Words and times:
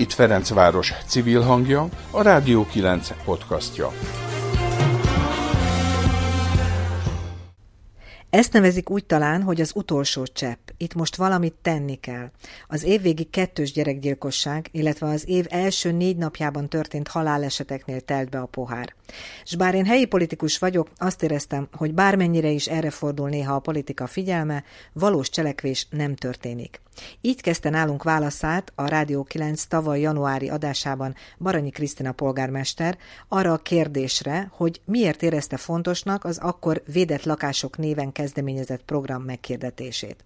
Itt 0.00 0.12
Ferencváros 0.12 0.92
civil 1.06 1.40
hangja, 1.40 1.88
a 2.10 2.22
Rádió 2.22 2.66
9 2.66 3.12
podcastja. 3.24 3.92
Ezt 8.30 8.52
nevezik 8.52 8.90
úgy 8.90 9.04
talán, 9.04 9.42
hogy 9.42 9.60
az 9.60 9.72
utolsó 9.74 10.26
csepp. 10.26 10.68
Itt 10.76 10.94
most 10.94 11.16
valamit 11.16 11.54
tenni 11.62 11.94
kell. 11.94 12.30
Az 12.68 12.82
évvégi 12.82 13.24
kettős 13.24 13.72
gyerekgyilkosság, 13.72 14.68
illetve 14.72 15.06
az 15.06 15.28
év 15.28 15.46
első 15.48 15.92
négy 15.92 16.16
napjában 16.16 16.68
történt 16.68 17.08
haláleseteknél 17.08 18.00
telt 18.00 18.30
be 18.30 18.38
a 18.38 18.46
pohár. 18.46 18.94
S 19.44 19.56
bár 19.56 19.74
én 19.74 19.84
helyi 19.84 20.04
politikus 20.04 20.58
vagyok, 20.58 20.88
azt 20.96 21.22
éreztem, 21.22 21.68
hogy 21.72 21.94
bármennyire 21.94 22.48
is 22.48 22.66
erre 22.66 22.90
fordul 22.90 23.28
néha 23.28 23.54
a 23.54 23.58
politika 23.58 24.06
figyelme, 24.06 24.64
valós 24.92 25.28
cselekvés 25.28 25.86
nem 25.90 26.14
történik. 26.14 26.80
Így 27.20 27.40
kezdte 27.40 27.70
nálunk 27.70 28.02
válaszát 28.02 28.72
a 28.74 28.86
Rádió 28.86 29.22
9 29.22 29.64
tavaly 29.64 30.00
januári 30.00 30.48
adásában 30.48 31.14
Baranyi 31.38 31.70
Krisztina 31.70 32.12
polgármester 32.12 32.98
arra 33.28 33.52
a 33.52 33.58
kérdésre, 33.58 34.50
hogy 34.52 34.80
miért 34.84 35.22
érezte 35.22 35.56
fontosnak 35.56 36.24
az 36.24 36.38
akkor 36.38 36.82
védett 36.92 37.24
lakások 37.24 37.78
néven 37.78 38.12
kezdeményezett 38.12 38.82
program 38.82 39.22
megkérdetését. 39.22 40.24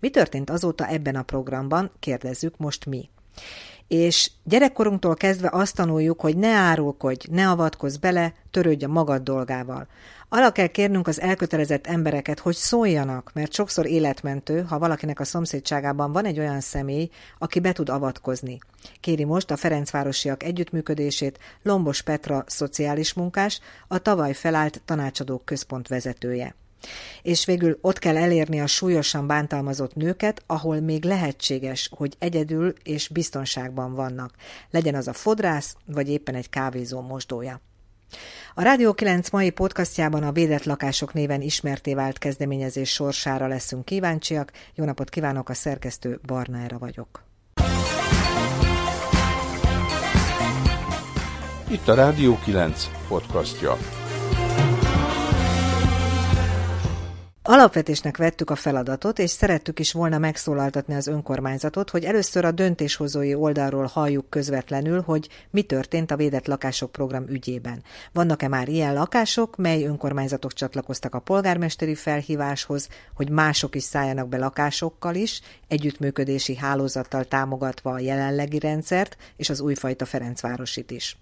Mi 0.00 0.10
történt 0.10 0.50
azóta 0.50 0.86
ebben 0.86 1.16
a 1.16 1.22
programban, 1.22 1.90
kérdezzük 1.98 2.56
most 2.56 2.86
mi. 2.86 3.08
És 3.88 4.30
gyerekkorunktól 4.44 5.14
kezdve 5.14 5.48
azt 5.52 5.74
tanuljuk, 5.74 6.20
hogy 6.20 6.36
ne 6.36 6.48
árulkodj, 6.48 7.26
ne 7.30 7.48
avatkozz 7.48 7.96
bele, 7.96 8.34
törődj 8.50 8.84
a 8.84 8.88
magad 8.88 9.22
dolgával. 9.22 9.86
Arra 10.28 10.52
kell 10.52 10.66
kérnünk 10.66 11.06
az 11.06 11.20
elkötelezett 11.20 11.86
embereket, 11.86 12.38
hogy 12.38 12.54
szóljanak, 12.54 13.30
mert 13.34 13.52
sokszor 13.52 13.86
életmentő, 13.86 14.62
ha 14.62 14.78
valakinek 14.78 15.20
a 15.20 15.24
szomszédságában 15.24 16.12
van 16.12 16.24
egy 16.24 16.38
olyan 16.38 16.60
személy, 16.60 17.10
aki 17.38 17.60
be 17.60 17.72
tud 17.72 17.88
avatkozni. 17.88 18.58
Kéri 19.00 19.24
most 19.24 19.50
a 19.50 19.56
Ferencvárosiak 19.56 20.42
együttműködését 20.42 21.38
Lombos 21.62 22.02
Petra 22.02 22.44
szociális 22.46 23.14
munkás, 23.14 23.60
a 23.88 23.98
tavaly 23.98 24.32
felállt 24.32 24.82
tanácsadók 24.84 25.44
központ 25.44 25.88
vezetője. 25.88 26.54
És 27.22 27.44
végül 27.44 27.78
ott 27.80 27.98
kell 27.98 28.16
elérni 28.16 28.60
a 28.60 28.66
súlyosan 28.66 29.26
bántalmazott 29.26 29.94
nőket, 29.94 30.42
ahol 30.46 30.80
még 30.80 31.04
lehetséges, 31.04 31.90
hogy 31.96 32.14
egyedül 32.18 32.72
és 32.82 33.08
biztonságban 33.08 33.94
vannak. 33.94 34.34
Legyen 34.70 34.94
az 34.94 35.08
a 35.08 35.12
fodrász, 35.12 35.76
vagy 35.86 36.08
éppen 36.08 36.34
egy 36.34 36.50
kávézó 36.50 37.00
mosdója. 37.00 37.60
A 38.54 38.62
Rádió 38.62 38.92
9 38.94 39.30
mai 39.30 39.50
podcastjában 39.50 40.22
a 40.22 40.32
Védett 40.32 40.64
Lakások 40.64 41.12
néven 41.12 41.40
ismerté 41.40 41.94
vált 41.94 42.18
kezdeményezés 42.18 42.90
sorsára 42.90 43.46
leszünk 43.46 43.84
kíváncsiak. 43.84 44.52
Jó 44.74 44.84
napot 44.84 45.08
kívánok, 45.08 45.48
a 45.48 45.54
szerkesztő 45.54 46.20
Barnára 46.26 46.78
vagyok. 46.78 47.24
Itt 51.70 51.88
a 51.88 51.94
Rádió 51.94 52.38
9 52.44 52.90
podcastja. 53.08 53.76
Alapvetésnek 57.48 58.16
vettük 58.16 58.50
a 58.50 58.54
feladatot, 58.54 59.18
és 59.18 59.30
szerettük 59.30 59.78
is 59.78 59.92
volna 59.92 60.18
megszólaltatni 60.18 60.94
az 60.94 61.06
önkormányzatot, 61.06 61.90
hogy 61.90 62.04
először 62.04 62.44
a 62.44 62.50
döntéshozói 62.50 63.34
oldalról 63.34 63.84
halljuk 63.84 64.30
közvetlenül, 64.30 65.00
hogy 65.00 65.28
mi 65.50 65.62
történt 65.62 66.10
a 66.10 66.16
védett 66.16 66.46
lakások 66.46 66.92
program 66.92 67.28
ügyében. 67.28 67.82
Vannak-e 68.12 68.48
már 68.48 68.68
ilyen 68.68 68.94
lakások, 68.94 69.56
mely 69.56 69.84
önkormányzatok 69.84 70.52
csatlakoztak 70.52 71.14
a 71.14 71.20
polgármesteri 71.20 71.94
felhíváshoz, 71.94 72.88
hogy 73.14 73.30
mások 73.30 73.74
is 73.74 73.82
szálljanak 73.82 74.28
be 74.28 74.38
lakásokkal 74.38 75.14
is, 75.14 75.40
együttműködési 75.68 76.56
hálózattal 76.56 77.24
támogatva 77.24 77.92
a 77.92 77.98
jelenlegi 77.98 78.58
rendszert 78.58 79.16
és 79.36 79.50
az 79.50 79.60
újfajta 79.60 80.04
Ferencvárosit 80.04 80.90
is. 80.90 81.16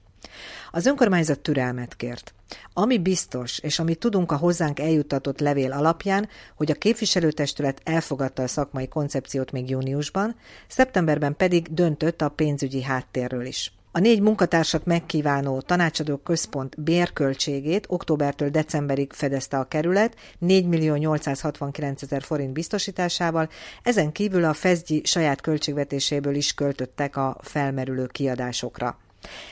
Az 0.70 0.86
önkormányzat 0.86 1.41
türelmet 1.41 1.97
kért. 1.97 2.34
Ami 2.72 2.98
biztos, 2.98 3.58
és 3.58 3.78
amit 3.78 3.98
tudunk 3.98 4.33
a 4.33 4.36
hozzánk 4.36 4.80
eljuttatott 4.80 5.40
levél 5.40 5.73
alapján, 5.73 6.29
hogy 6.57 6.70
a 6.70 6.74
képviselőtestület 6.74 7.80
elfogadta 7.85 8.42
a 8.42 8.48
szakmai 8.48 8.89
koncepciót 8.89 9.52
még 9.52 9.70
júniusban, 9.70 10.36
szeptemberben 10.68 11.36
pedig 11.36 11.74
döntött 11.74 12.23
a 12.23 12.29
pénzügyi 12.29 12.83
háttérről 12.83 13.45
is. 13.45 13.73
A 13.96 14.01
négy 14.01 14.20
munkatársat 14.20 14.84
megkívánó 14.84 15.61
tanácsadó 15.61 16.17
központ 16.17 16.80
bérköltségét 16.80 17.86
októbertől 17.89 18.48
decemberig 18.48 19.13
fedezte 19.13 19.58
a 19.58 19.64
kerület 19.64 20.17
4 20.39 20.67
millió 20.67 20.95
869 20.95 22.02
ezer 22.02 22.23
forint 22.23 22.52
biztosításával, 22.52 23.48
ezen 23.83 24.13
kívül 24.13 24.45
a 24.45 24.52
Fezgyi 24.52 25.01
saját 25.05 25.40
költségvetéséből 25.40 26.34
is 26.34 26.55
költöttek 26.55 27.17
a 27.17 27.36
felmerülő 27.40 28.07
kiadásokra. 28.07 28.98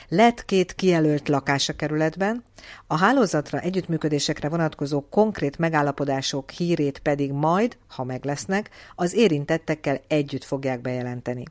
Lett 0.07 0.45
két 0.45 0.73
kijelölt 0.73 1.29
lakás 1.29 1.69
a 1.69 1.73
kerületben, 1.73 2.43
a 2.87 2.97
hálózatra, 2.97 3.59
együttműködésekre 3.59 4.49
vonatkozó 4.49 5.01
konkrét 5.09 5.57
megállapodások 5.57 6.51
hírét 6.51 6.99
pedig 6.99 7.31
majd, 7.31 7.77
ha 7.87 8.03
meg 8.03 8.25
lesznek, 8.25 8.69
az 8.95 9.13
érintettekkel 9.13 10.01
együtt 10.07 10.43
fogják 10.43 10.81
bejelenteni. 10.81 11.43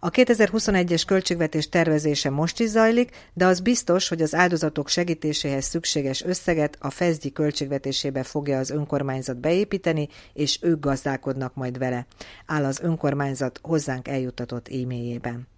A 0.00 0.10
2021-es 0.10 1.02
költségvetés 1.06 1.68
tervezése 1.68 2.30
most 2.30 2.60
is 2.60 2.68
zajlik, 2.68 3.10
de 3.32 3.46
az 3.46 3.60
biztos, 3.60 4.08
hogy 4.08 4.22
az 4.22 4.34
áldozatok 4.34 4.88
segítéséhez 4.88 5.64
szükséges 5.64 6.24
összeget 6.24 6.76
a 6.80 6.90
FEZDI 6.90 7.32
költségvetésébe 7.32 8.22
fogja 8.22 8.58
az 8.58 8.70
önkormányzat 8.70 9.36
beépíteni, 9.36 10.08
és 10.32 10.58
ők 10.62 10.80
gazdálkodnak 10.80 11.54
majd 11.54 11.78
vele, 11.78 12.06
áll 12.46 12.64
az 12.64 12.80
önkormányzat 12.80 13.60
hozzánk 13.62 14.08
eljutatott 14.08 14.68
e-mailjében. 14.68 15.53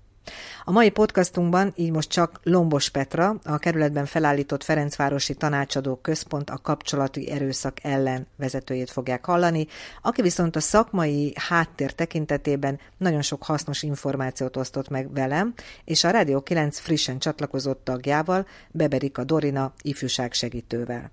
A 0.64 0.70
mai 0.70 0.91
podcastunkban 0.91 1.72
így 1.76 1.91
most 1.91 2.10
csak 2.10 2.41
Lombos 2.42 2.88
Petra, 2.88 3.37
a 3.44 3.59
kerületben 3.59 4.06
felállított 4.06 4.64
Ferencvárosi 4.64 5.34
Tanácsadó 5.34 5.97
Központ 5.97 6.50
a 6.50 6.59
kapcsolati 6.59 7.31
erőszak 7.31 7.84
ellen 7.84 8.26
vezetőjét 8.36 8.91
fogják 8.91 9.25
hallani, 9.25 9.66
aki 10.03 10.22
viszont 10.22 10.56
a 10.56 10.60
szakmai 10.60 11.32
háttér 11.36 11.92
tekintetében 11.92 12.81
nagyon 12.97 13.22
sok 13.22 13.42
hasznos 13.42 13.82
információt 13.82 14.56
osztott 14.56 14.88
meg 14.88 15.12
velem, 15.12 15.54
és 15.84 16.04
a 16.04 16.10
Rádió 16.10 16.41
9 16.41 16.78
frissen 16.78 17.19
csatlakozott 17.19 17.84
tagjával, 17.84 18.47
Beberika 18.70 19.25
Dorina 19.25 19.72
ifjúság 19.82 20.32
segítővel. 20.32 21.10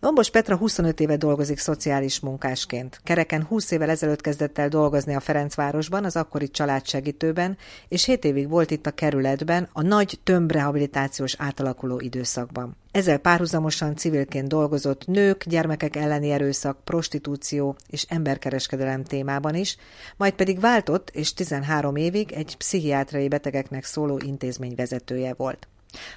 Lombos 0.00 0.30
Petra 0.30 0.56
25 0.56 1.00
éve 1.00 1.16
dolgozik 1.16 1.58
szociális 1.58 2.20
munkásként. 2.20 3.00
Kereken 3.04 3.44
20 3.44 3.70
évvel 3.70 3.90
ezelőtt 3.90 4.20
kezdett 4.20 4.58
el 4.58 4.68
dolgozni 4.68 5.14
a 5.14 5.20
Ferencvárosban, 5.20 6.04
az 6.04 6.16
akkori 6.16 6.50
családsegítőben, 6.50 7.56
és 7.88 8.04
7 8.04 8.24
évig 8.24 8.48
volt 8.48 8.70
itt 8.70 8.86
a 8.86 8.90
kerületben, 8.90 9.68
a 9.72 9.82
nagy 9.82 10.18
tömbrehabilitációs 10.24 11.34
átalakuló 11.38 12.00
időszakban. 12.00 12.76
Ezzel 12.90 13.18
párhuzamosan 13.18 13.96
civilként 13.96 14.48
dolgozott 14.48 15.06
nők, 15.06 15.44
gyermekek 15.44 15.96
elleni 15.96 16.30
erőszak, 16.30 16.84
prostitúció 16.84 17.76
és 17.86 18.06
emberkereskedelem 18.08 19.04
témában 19.04 19.54
is, 19.54 19.76
majd 20.16 20.32
pedig 20.32 20.60
váltott, 20.60 21.10
és 21.10 21.34
13 21.34 21.96
évig 21.96 22.32
egy 22.32 22.56
pszichiátriai 22.56 23.28
betegeknek 23.28 23.84
szóló 23.84 24.20
intézmény 24.24 24.74
vezetője 24.74 25.34
volt. 25.36 25.68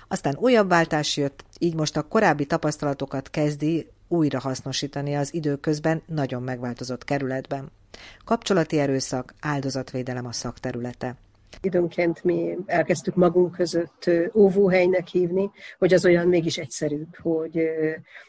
Aztán 0.07 0.37
újabb 0.39 0.67
váltás 0.67 1.17
jött, 1.17 1.43
így 1.59 1.75
most 1.75 1.97
a 1.97 2.07
korábbi 2.07 2.45
tapasztalatokat 2.45 3.29
kezdi 3.29 3.87
újra 4.07 4.39
hasznosítani 4.39 5.15
az 5.15 5.33
időközben 5.33 6.01
nagyon 6.05 6.43
megváltozott 6.43 7.03
kerületben. 7.03 7.71
Kapcsolati 8.25 8.79
erőszak, 8.79 9.33
áldozatvédelem 9.39 10.25
a 10.25 10.31
szakterülete. 10.31 11.15
Időnként 11.61 12.23
mi 12.23 12.57
elkezdtük 12.65 13.15
magunk 13.15 13.55
között 13.55 14.09
óvóhelynek 14.33 15.07
hívni, 15.07 15.51
hogy 15.77 15.93
az 15.93 16.05
olyan 16.05 16.27
mégis 16.27 16.57
egyszerűbb, 16.57 17.15
hogy 17.15 17.69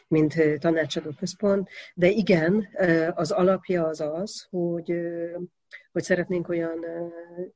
mint 0.07 0.35
tanácsadó 0.59 1.09
központ. 1.19 1.69
De 1.93 2.09
igen, 2.09 2.67
az 3.13 3.31
alapja 3.31 3.85
az 3.85 4.01
az, 4.01 4.47
hogy 4.49 4.93
hogy 5.91 6.03
szeretnénk 6.03 6.49
olyan 6.49 6.85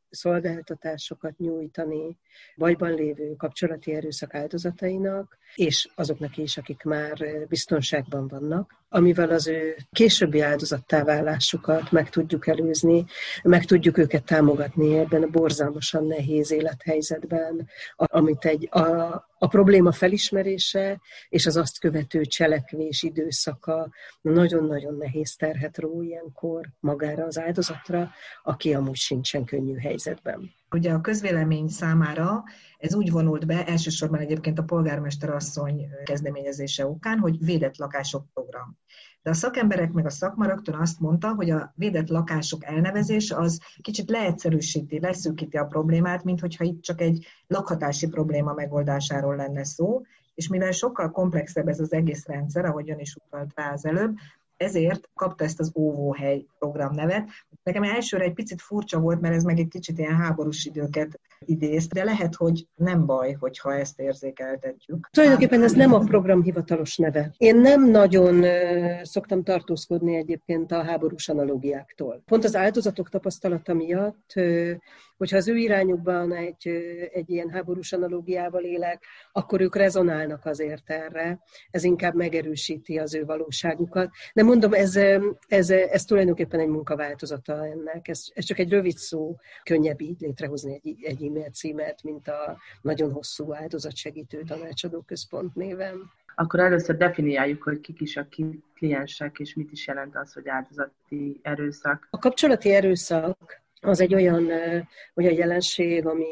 szolgáltatásokat 0.09 1.37
nyújtani 1.37 2.17
bajban 2.57 2.93
lévő 2.93 3.35
kapcsolati 3.35 3.93
erőszak 3.93 4.33
áldozatainak, 4.33 5.37
és 5.55 5.89
azoknak 5.95 6.37
is, 6.37 6.57
akik 6.57 6.83
már 6.83 7.45
biztonságban 7.47 8.27
vannak, 8.27 8.77
amivel 8.89 9.29
az 9.29 9.47
ő 9.47 9.75
későbbi 9.91 10.41
áldozattá 10.41 11.03
válásukat 11.03 11.91
meg 11.91 12.09
tudjuk 12.09 12.47
előzni, 12.47 13.05
meg 13.43 13.65
tudjuk 13.65 13.97
őket 13.97 14.23
támogatni 14.23 14.97
ebben 14.97 15.23
a 15.23 15.27
borzalmasan 15.27 16.05
nehéz 16.05 16.51
élethelyzetben, 16.51 17.69
amit 17.95 18.45
egy, 18.45 18.67
a, 18.71 18.81
a 19.37 19.47
probléma 19.47 19.91
felismerése 19.91 21.01
és 21.29 21.45
az 21.45 21.57
azt 21.57 21.79
követő 21.79 22.21
cselekvés 22.21 23.03
időszaka 23.03 23.89
nagyon-nagyon 24.21 24.95
nehéz 24.97 25.35
terhet 25.35 25.77
ró 25.77 26.01
ilyenkor 26.01 26.65
magára 26.79 27.25
az 27.25 27.39
áldozatra, 27.39 28.06
aki 28.43 28.73
amúgy 28.73 28.95
sincsen 28.95 29.45
könnyű 29.45 29.75
helyzetben. 29.77 30.51
Ugye 30.71 30.91
a 30.91 31.01
közvélemény 31.01 31.67
számára 31.67 32.43
ez 32.77 32.95
úgy 32.95 33.11
vonult 33.11 33.45
be, 33.45 33.65
elsősorban 33.65 34.19
egyébként 34.19 34.59
a 34.59 34.63
polgármester 34.63 35.29
asszony 35.29 35.87
kezdeményezése 36.03 36.87
okán, 36.87 37.19
hogy 37.19 37.45
védett 37.45 37.77
lakások 37.77 38.25
program. 38.33 38.77
De 39.21 39.29
a 39.29 39.35
szakemberek 39.35 39.91
meg 39.91 40.05
a 40.05 40.09
szakma 40.09 40.45
rögtön 40.45 40.75
azt 40.75 40.99
mondta, 40.99 41.33
hogy 41.33 41.49
a 41.49 41.73
védett 41.75 42.07
lakások 42.07 42.65
elnevezés 42.65 43.31
az 43.31 43.59
kicsit 43.81 44.09
leegyszerűsíti, 44.09 44.99
leszűkíti 44.99 45.57
a 45.57 45.65
problémát, 45.65 46.23
mint 46.23 46.39
hogyha 46.39 46.63
itt 46.63 46.81
csak 46.81 47.01
egy 47.01 47.25
lakhatási 47.47 48.07
probléma 48.07 48.53
megoldásáról 48.53 49.35
lenne 49.35 49.63
szó, 49.63 50.01
és 50.35 50.47
mivel 50.47 50.71
sokkal 50.71 51.11
komplexebb 51.11 51.67
ez 51.67 51.79
az 51.79 51.93
egész 51.93 52.25
rendszer, 52.25 52.65
ahogy 52.65 52.89
ön 52.89 52.99
is 52.99 53.15
utalt 53.15 53.51
rá 53.55 53.71
az 53.71 53.85
előbb, 53.85 54.17
ezért 54.57 55.09
kapta 55.13 55.43
ezt 55.43 55.59
az 55.59 55.71
óvóhely 55.75 56.45
program 56.59 56.93
nevet. 56.95 57.29
Nekem 57.63 57.83
elsőre 57.83 58.23
egy 58.23 58.33
picit 58.33 58.61
furcsa 58.61 58.99
volt, 58.99 59.21
mert 59.21 59.35
ez 59.35 59.43
meg 59.43 59.59
egy 59.59 59.67
kicsit 59.67 59.97
ilyen 59.97 60.15
háborús 60.15 60.65
időket 60.65 61.19
idéz, 61.39 61.87
de 61.87 62.03
lehet, 62.03 62.35
hogy 62.35 62.67
nem 62.75 63.05
baj, 63.05 63.35
hogyha 63.39 63.73
ezt 63.73 63.99
érzékeltetjük. 63.99 65.09
Tulajdonképpen 65.11 65.63
ez 65.63 65.73
nem 65.73 65.93
a 65.93 65.99
program 65.99 66.43
hivatalos 66.43 66.97
neve. 66.97 67.33
Én 67.37 67.55
nem 67.55 67.89
nagyon 67.89 68.45
szoktam 69.03 69.43
tartózkodni 69.43 70.15
egyébként 70.15 70.71
a 70.71 70.83
háborús 70.83 71.29
analógiáktól. 71.29 72.21
Pont 72.25 72.43
az 72.43 72.55
áldozatok 72.55 73.09
tapasztalata 73.09 73.73
miatt 73.73 74.33
hogyha 75.17 75.37
az 75.37 75.47
ő 75.47 75.55
irányukban 75.55 76.33
egy, 76.33 76.67
egy 77.13 77.29
ilyen 77.29 77.49
háborús 77.49 77.93
analógiával 77.93 78.63
élek, 78.63 79.03
akkor 79.31 79.61
ők 79.61 79.75
rezonálnak 79.75 80.45
azért 80.45 80.89
erre, 80.89 81.39
ez 81.71 81.83
inkább 81.83 82.15
megerősíti 82.15 82.97
az 82.97 83.13
ő 83.13 83.25
valóságukat. 83.25 84.09
De 84.33 84.43
mondom, 84.43 84.73
ez, 84.73 84.95
ez, 85.47 85.69
ez 85.69 86.03
tulajdonképpen 86.03 86.59
egy 86.59 86.67
munkaváltozata 86.67 87.65
ennek, 87.65 88.07
ez, 88.07 88.23
ez 88.33 88.45
csak 88.45 88.59
egy 88.59 88.69
rövid 88.69 88.97
szó, 88.97 89.35
könnyebb 89.63 90.01
így 90.01 90.19
létrehozni 90.19 90.81
egy, 90.83 90.97
egy 91.01 91.23
e-mail 91.23 91.49
címet, 91.49 92.03
mint 92.03 92.27
a 92.27 92.57
nagyon 92.81 93.11
hosszú 93.11 93.53
áldozatsegítő 93.53 94.43
tanácsadó 94.43 95.01
központ 95.01 95.55
néven 95.55 96.15
akkor 96.39 96.59
először 96.59 96.97
definiáljuk, 96.97 97.63
hogy 97.63 97.79
kik 97.79 98.01
is 98.01 98.17
a 98.17 98.27
kliensek, 98.75 99.39
és 99.39 99.53
mit 99.55 99.71
is 99.71 99.87
jelent 99.87 100.15
az, 100.15 100.33
hogy 100.33 100.47
áldozati 100.47 101.39
erőszak. 101.41 102.07
A 102.09 102.17
kapcsolati 102.17 102.73
erőszak 102.73 103.61
az 103.79 104.01
egy 104.01 104.13
olyan, 104.13 104.51
olyan 105.15 105.33
jelenség, 105.33 106.05
ami, 106.05 106.25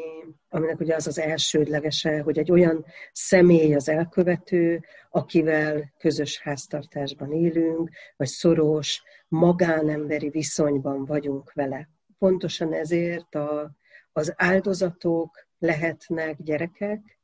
aminek 0.48 0.80
ugye 0.80 0.94
az 0.94 1.06
az 1.06 1.18
elsődlegese, 1.18 2.20
hogy 2.20 2.38
egy 2.38 2.50
olyan 2.50 2.84
személy 3.12 3.74
az 3.74 3.88
elkövető, 3.88 4.84
akivel 5.10 5.92
közös 5.98 6.40
háztartásban 6.40 7.32
élünk, 7.32 7.90
vagy 8.16 8.26
szoros, 8.26 9.02
magánemberi 9.28 10.28
viszonyban 10.28 11.04
vagyunk 11.04 11.52
vele. 11.52 11.88
Pontosan 12.18 12.72
ezért 12.72 13.34
a, 13.34 13.70
az 14.12 14.32
áldozatok 14.36 15.46
lehetnek 15.58 16.42
gyerekek, 16.42 17.18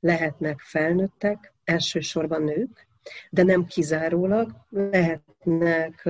lehetnek 0.00 0.60
felnőttek, 0.60 1.52
elsősorban 1.64 2.42
nők, 2.42 2.86
de 3.30 3.42
nem 3.42 3.64
kizárólag. 3.64 4.50
Lehetnek 4.68 6.08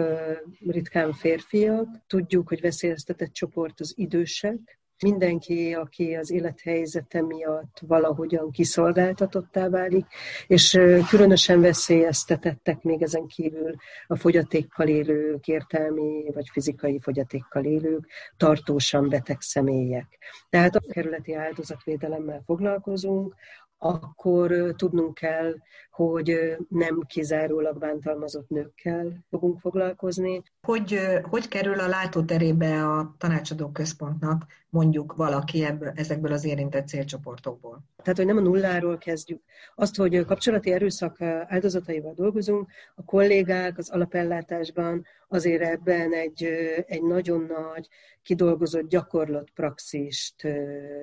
ritkán 0.67 1.13
férfiak, 1.13 1.87
tudjuk, 2.07 2.49
hogy 2.49 2.61
veszélyeztetett 2.61 3.33
csoport 3.33 3.81
az 3.81 3.93
idősek, 3.97 4.81
mindenki, 5.03 5.75
aki 5.75 6.15
az 6.15 6.31
élethelyzete 6.31 7.23
miatt 7.23 7.79
valahogyan 7.87 8.51
kiszolgáltatottá 8.51 9.69
válik, 9.69 10.07
és 10.47 10.79
különösen 11.09 11.61
veszélyeztetettek 11.61 12.83
még 12.83 13.03
ezen 13.03 13.27
kívül 13.27 13.75
a 14.07 14.17
fogyatékkal 14.17 14.89
élők, 14.89 15.47
értelmi 15.47 16.25
vagy 16.35 16.49
fizikai 16.53 16.99
fogyatékkal 17.01 17.65
élők, 17.65 18.07
tartósan 18.37 19.09
beteg 19.09 19.41
személyek. 19.41 20.19
Tehát 20.49 20.75
a 20.75 20.83
kerületi 20.93 21.35
áldozatvédelemmel 21.35 22.43
foglalkozunk, 22.47 23.35
akkor 23.79 24.75
tudnunk 24.77 25.15
kell, 25.15 25.55
hogy 25.93 26.57
nem 26.69 27.01
kizárólag 27.07 27.79
bántalmazott 27.79 28.49
nőkkel 28.49 29.25
fogunk 29.31 29.61
foglalkozni. 29.61 30.43
Hogy, 30.67 30.99
hogy 31.23 31.49
kerül 31.49 31.81
a 31.81 31.89
látóterébe 31.89 32.87
a 32.87 33.15
tanácsadó 33.19 33.71
központnak 33.71 34.47
mondjuk 34.69 35.15
valaki 35.15 35.65
ebből, 35.65 35.93
ezekből 35.95 36.33
az 36.33 36.45
érintett 36.45 36.89
célcsoportokból? 36.89 37.85
Tehát, 38.03 38.19
hogy 38.19 38.27
nem 38.27 38.37
a 38.37 38.41
nulláról 38.41 38.99
kezdjük. 38.99 39.43
Azt, 39.75 39.97
hogy 39.97 40.25
kapcsolati 40.25 40.73
erőszak 40.73 41.21
áldozataival 41.21 42.13
dolgozunk, 42.15 42.71
a 42.95 43.05
kollégák 43.05 43.79
az 43.79 43.91
alapellátásban 43.91 45.07
azért 45.29 45.63
ebben 45.63 46.13
egy, 46.13 46.45
egy 46.87 47.03
nagyon 47.03 47.41
nagy, 47.41 47.89
kidolgozott 48.23 48.89
gyakorlott 48.89 49.51
praxist 49.51 50.49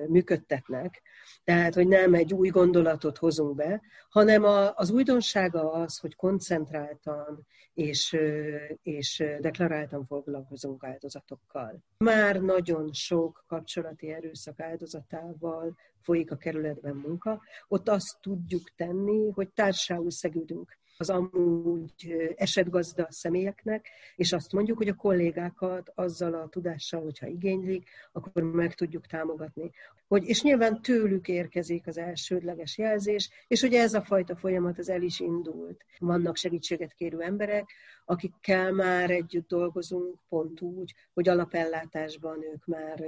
működtetnek. 0.08 1.02
Tehát, 1.44 1.74
hogy 1.74 1.88
nem 1.88 2.14
egy 2.14 2.34
új 2.34 2.48
gondolatot 2.48 3.18
hozunk 3.18 3.54
be, 3.54 3.80
hanem 4.08 4.44
a, 4.44 4.72
az 4.80 4.90
újdonsága 4.90 5.72
az, 5.72 5.98
hogy 5.98 6.16
koncentráltan 6.16 7.46
és, 7.74 8.16
és 8.82 9.24
deklaráltan 9.40 10.06
foglalkozunk 10.06 10.84
áldozatokkal. 10.84 11.82
Már 11.98 12.40
nagyon 12.40 12.92
sok 12.92 13.44
kapcsolati 13.46 14.12
erőszak 14.12 14.60
áldozatával 14.60 15.76
folyik 15.98 16.30
a 16.30 16.36
kerületben 16.36 16.94
munka, 16.94 17.42
ott 17.68 17.88
azt 17.88 18.20
tudjuk 18.20 18.74
tenni, 18.76 19.30
hogy 19.30 19.48
társául 19.48 20.10
szegődünk 20.10 20.78
az 21.00 21.10
amúgy 21.10 22.32
esetgazda 22.36 23.06
személyeknek, 23.10 23.88
és 24.16 24.32
azt 24.32 24.52
mondjuk, 24.52 24.78
hogy 24.78 24.88
a 24.88 24.94
kollégákat 24.94 25.92
azzal 25.94 26.34
a 26.34 26.48
tudással, 26.48 27.02
hogyha 27.02 27.26
igénylik, 27.26 27.88
akkor 28.12 28.42
meg 28.42 28.74
tudjuk 28.74 29.06
támogatni. 29.06 29.70
Hogy, 30.08 30.24
és 30.24 30.42
nyilván 30.42 30.82
tőlük 30.82 31.28
érkezik 31.28 31.86
az 31.86 31.98
elsődleges 31.98 32.78
jelzés, 32.78 33.30
és 33.46 33.62
ugye 33.62 33.80
ez 33.80 33.94
a 33.94 34.02
fajta 34.02 34.36
folyamat 34.36 34.78
az 34.78 34.88
el 34.88 35.02
is 35.02 35.20
indult. 35.20 35.84
Vannak 35.98 36.36
segítséget 36.36 36.92
kérő 36.92 37.20
emberek, 37.20 37.70
akikkel 38.04 38.72
már 38.72 39.10
együtt 39.10 39.48
dolgozunk, 39.48 40.18
pont 40.28 40.60
úgy, 40.60 40.94
hogy 41.14 41.28
alapellátásban 41.28 42.44
ők 42.52 42.66
már 42.66 43.04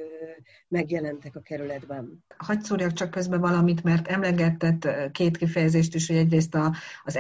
megjelentek 0.69 1.37
a 1.37 1.41
kerületben. 1.41 2.25
Hagy 2.37 2.61
szórjak 2.61 2.93
csak 2.93 3.11
közben 3.11 3.41
valamit, 3.41 3.83
mert 3.83 4.09
emlegetett 4.09 4.89
két 5.13 5.37
kifejezést 5.37 5.95
is, 5.95 6.07
hogy 6.07 6.17
egyrészt 6.17 6.55
a, 6.55 6.75
az 7.05 7.17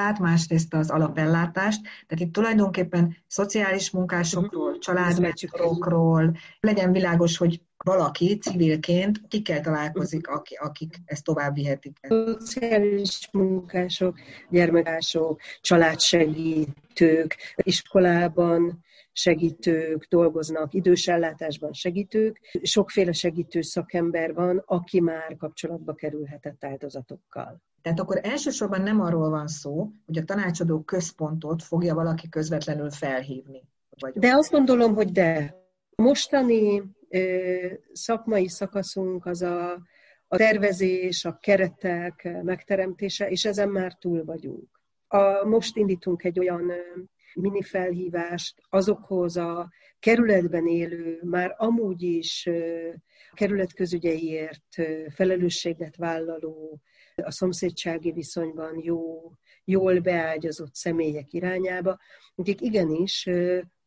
esetgazdát, 0.00 0.18
másrészt 0.18 0.74
az 0.74 0.90
alapellátást. 0.90 1.80
Tehát 2.06 2.24
itt 2.24 2.32
tulajdonképpen 2.32 3.16
szociális 3.26 3.90
munkásokról, 3.90 4.66
uh-huh. 4.66 4.78
családmecsikokról 4.78 6.36
legyen 6.60 6.92
világos, 6.92 7.36
hogy 7.36 7.60
valaki 7.84 8.38
civilként 8.38 9.20
kikkel 9.28 9.60
találkozik, 9.60 10.28
akik, 10.28 10.60
akik 10.60 10.96
ezt 11.04 11.24
tovább 11.24 11.54
vihetik. 11.54 11.98
Szociális 12.00 13.28
munkások, 13.32 14.18
gyermekások, 14.50 15.40
családsegítők, 15.60 17.36
iskolában 17.56 18.84
segítők 19.12 20.06
dolgoznak, 20.08 20.74
idős 20.74 21.08
ellátásban 21.08 21.72
segítők. 21.72 22.40
Sokféle 22.62 23.12
segítő 23.12 23.60
szakember 23.60 24.34
van, 24.34 24.62
aki 24.66 25.00
már 25.00 25.36
kapcsolatba 25.36 25.94
kerülhetett 25.94 26.64
áldozatokkal. 26.64 27.62
Tehát 27.82 28.00
akkor 28.00 28.20
elsősorban 28.22 28.82
nem 28.82 29.00
arról 29.00 29.30
van 29.30 29.46
szó, 29.46 29.90
hogy 30.06 30.18
a 30.18 30.24
tanácsadó 30.24 30.82
központot 30.82 31.62
fogja 31.62 31.94
valaki 31.94 32.28
közvetlenül 32.28 32.90
felhívni. 32.90 33.62
Vagy 34.00 34.12
de 34.12 34.34
azt 34.34 34.50
gondolom, 34.50 34.94
hogy 34.94 35.12
de. 35.12 35.58
Mostani 35.96 36.82
szakmai 37.92 38.48
szakaszunk 38.48 39.26
az 39.26 39.42
a, 39.42 39.72
a 40.28 40.36
tervezés, 40.36 41.24
a 41.24 41.38
keretek 41.38 42.28
megteremtése, 42.42 43.30
és 43.30 43.44
ezen 43.44 43.68
már 43.68 43.94
túl 43.94 44.24
vagyunk. 44.24 44.80
A, 45.06 45.44
most 45.44 45.76
indítunk 45.76 46.24
egy 46.24 46.38
olyan 46.38 46.72
mini 47.34 47.62
felhívást 47.62 48.62
azokhoz 48.68 49.36
a 49.36 49.70
kerületben 49.98 50.66
élő, 50.66 51.20
már 51.22 51.54
amúgy 51.58 52.02
is 52.02 52.48
kerületközügyeiért 53.32 54.76
felelősséget 55.08 55.96
vállaló, 55.96 56.80
a 57.24 57.30
szomszédsági 57.30 58.12
viszonyban 58.12 58.80
jó, 58.82 59.32
jól 59.64 60.00
beágyazott 60.00 60.74
személyek 60.74 61.32
irányába, 61.32 61.98
akik 62.34 62.60
igenis 62.60 63.28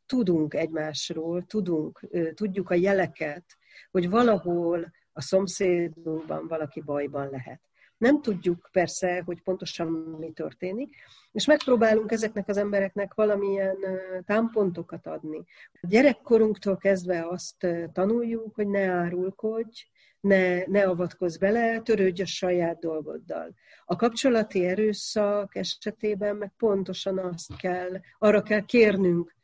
tudunk 0.06 0.54
egymásról, 0.54 1.42
tudunk, 1.42 2.08
tudjuk 2.34 2.70
a 2.70 2.74
jeleket, 2.74 3.46
hogy 3.92 4.10
valahol 4.10 4.92
a 5.14 5.22
szomszédunkban 5.22 6.48
valaki 6.48 6.82
bajban 6.82 7.30
lehet. 7.30 7.62
Nem 7.98 8.22
tudjuk 8.22 8.70
persze, 8.72 9.22
hogy 9.26 9.42
pontosan 9.42 9.88
mi 10.20 10.32
történik, 10.32 10.96
és 11.32 11.46
megpróbálunk 11.46 12.12
ezeknek 12.12 12.48
az 12.48 12.58
embereknek 12.58 13.14
valamilyen 13.14 13.78
támpontokat 14.26 15.08
adni. 15.08 15.44
A 15.82 15.88
gyerekkorunktól 15.88 16.78
kezdve 16.78 17.28
azt 17.28 17.68
tanuljuk, 17.94 18.56
hogy 18.56 18.68
ne 18.68 18.90
árulkodj, 18.90 19.86
ne, 20.24 20.64
ne 20.66 20.84
avatkozz 20.84 21.38
bele, 21.38 21.80
törődj 21.80 22.22
a 22.22 22.26
saját 22.26 22.80
dolgoddal. 22.80 23.54
A 23.86 23.96
kapcsolati 23.96 24.66
erőszak 24.66 25.56
esetében 25.56 26.36
meg 26.36 26.52
pontosan 26.58 27.18
azt 27.18 27.56
kell, 27.56 28.00
arra 28.20 28.42
kell 28.42 28.66
kérnünk 28.66 29.36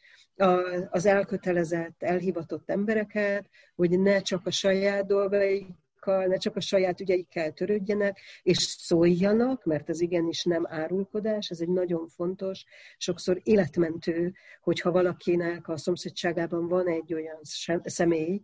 az 0.90 1.06
elkötelezett, 1.06 2.04
elhivatott 2.04 2.70
embereket, 2.70 3.50
hogy 3.76 4.00
ne 4.00 4.22
csak 4.22 4.46
a 4.46 4.52
saját 4.52 5.06
dolgaik 5.06 5.68
ne 6.06 6.38
csak 6.38 6.56
a 6.56 6.60
saját 6.60 7.00
ügyeikkel 7.00 7.52
törődjenek, 7.52 8.20
és 8.42 8.58
szóljanak, 8.58 9.66
mert 9.66 9.90
ez 9.90 10.02
igenis 10.02 10.44
nem 10.44 10.66
árulkodás, 10.68 11.50
ez 11.50 11.60
egy 11.60 11.70
nagyon 11.70 12.08
fontos, 12.08 12.64
sokszor 12.98 13.40
életmentő, 13.44 14.34
hogyha 14.62 14.92
valakinek 14.92 15.68
a 15.68 15.78
szomszédságában 15.78 16.68
van 16.68 16.88
egy 16.88 17.14
olyan 17.14 17.40
személy, 17.84 18.42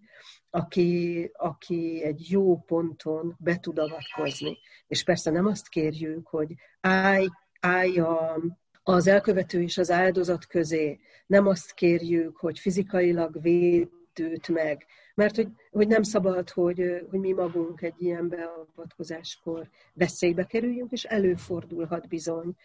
aki, 0.50 1.30
aki 1.34 2.04
egy 2.04 2.30
jó 2.30 2.58
ponton 2.58 3.36
be 3.40 3.60
tud 3.60 3.80
avatkozni. 3.80 4.58
És 4.88 5.04
persze 5.04 5.32
nem 5.32 5.46
azt 5.46 5.70
kérjük, 5.70 6.28
hogy 6.28 6.54
állj, 6.82 7.28
állj 7.60 8.00
a, 8.00 8.38
az 8.84 9.08
elkövető 9.08 9.62
és 9.62 9.78
az 9.78 9.92
áldozat 9.92 10.46
közé, 10.46 11.00
nem 11.26 11.48
azt 11.48 11.74
kérjük, 11.74 12.38
hogy 12.38 12.60
fizikailag 12.60 13.42
véd 13.42 13.90
őt 14.20 14.48
meg, 14.48 14.86
mert 15.16 15.36
hogy, 15.36 15.48
hogy 15.72 15.88
nem 15.88 16.04
szabad, 16.04 16.50
hogy, 16.50 17.06
hogy 17.10 17.20
mi 17.20 17.32
magunk 17.32 17.82
egy 17.82 18.02
ilyen 18.02 18.30
beavatkozáskor 18.30 19.70
veszélybe 19.94 20.46
kerüljünk, 20.46 20.92
és 20.92 21.04
előfordulhat 21.04 22.08
bizony, 22.08 22.56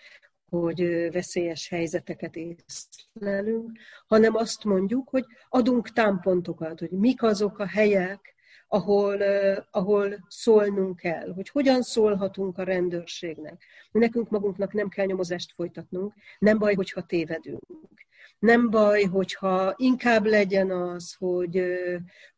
hogy 0.50 1.10
veszélyes 1.12 1.68
helyzeteket 1.68 2.36
észlelünk, 2.36 3.78
hanem 4.06 4.34
azt 4.34 4.64
mondjuk, 4.64 5.08
hogy 5.08 5.24
adunk 5.48 5.88
támpontokat, 5.88 6.78
hogy 6.78 6.90
mik 6.90 7.22
azok 7.22 7.58
a 7.58 7.66
helyek, 7.66 8.34
ahol, 8.72 9.22
ahol 9.70 10.24
szólnunk 10.28 10.96
kell, 10.96 11.32
hogy 11.32 11.48
hogyan 11.48 11.82
szólhatunk 11.82 12.58
a 12.58 12.62
rendőrségnek. 12.62 13.64
Nekünk 13.92 14.28
magunknak 14.28 14.72
nem 14.72 14.88
kell 14.88 15.06
nyomozást 15.06 15.52
folytatnunk, 15.52 16.14
nem 16.38 16.58
baj, 16.58 16.74
hogyha 16.74 17.02
tévedünk. 17.02 18.08
Nem 18.40 18.70
baj, 18.70 19.02
hogyha 19.02 19.74
inkább 19.76 20.24
legyen 20.24 20.70
az, 20.70 21.14
hogy, 21.18 21.62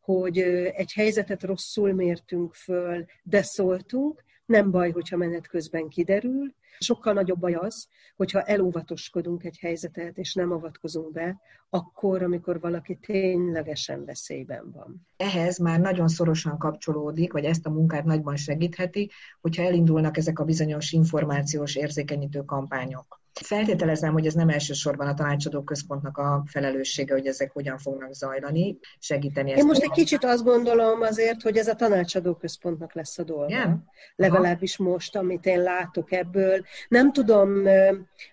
hogy 0.01 0.39
egy 0.75 0.93
helyzetet 0.93 1.43
rosszul 1.43 1.93
mértünk 1.93 2.55
föl, 2.55 3.05
de 3.23 3.43
szóltunk, 3.43 4.25
nem 4.45 4.71
baj, 4.71 4.91
hogyha 4.91 5.17
menet 5.17 5.47
közben 5.47 5.89
kiderül. 5.89 6.55
Sokkal 6.79 7.13
nagyobb 7.13 7.39
baj 7.39 7.53
az, 7.53 7.89
hogyha 8.17 8.43
elóvatoskodunk 8.43 9.45
egy 9.45 9.59
helyzetet, 9.61 10.19
és 10.19 10.35
nem 10.35 10.53
avatkozunk 10.53 11.13
be, 11.13 11.41
akkor, 11.71 12.23
amikor 12.23 12.61
valaki 12.61 12.99
ténylegesen 13.01 14.05
veszélyben 14.05 14.71
van. 14.73 15.07
Ehhez 15.17 15.59
már 15.59 15.81
nagyon 15.81 16.09
szorosan 16.09 16.59
kapcsolódik, 16.59 17.33
vagy 17.33 17.45
ezt 17.45 17.67
a 17.67 17.71
munkát 17.71 18.05
nagyban 18.05 18.37
segítheti, 18.37 19.11
hogyha 19.41 19.63
elindulnak 19.63 20.17
ezek 20.17 20.39
a 20.39 20.45
bizonyos 20.45 20.93
információs 20.93 21.77
érzékenyítő 21.77 22.41
kampányok. 22.41 23.22
Feltételezem, 23.41 24.13
hogy 24.13 24.27
ez 24.27 24.35
nem 24.35 24.49
elsősorban 24.49 25.07
a 25.07 25.15
tanácsadó 25.15 25.63
központnak 25.63 26.19
a 26.19 26.45
felelőssége, 26.47 27.13
hogy 27.15 27.27
ezek 27.27 27.53
hogyan 27.53 27.79
fognak 27.79 28.13
zajlani, 28.13 28.79
segíteni 28.99 29.51
ezt. 29.51 29.61
Én 29.61 29.67
most 29.67 29.83
egy 29.83 29.91
kicsit 29.91 30.25
azt 30.25 30.45
gondolom 30.45 31.01
azért, 31.01 31.43
hogy 31.43 31.57
ez 31.57 31.69
a 31.69 31.75
tanácsadó 31.75 32.35
központnak 32.35 32.95
lesz 32.95 33.19
a 33.19 33.23
dolga. 33.23 33.49
Igen? 33.49 33.85
Legalábbis 34.17 34.77
most, 34.77 35.17
amit 35.17 35.47
én 35.47 35.63
látok 35.63 36.13
ebből. 36.13 36.65
Nem 36.89 37.13
tudom, 37.13 37.63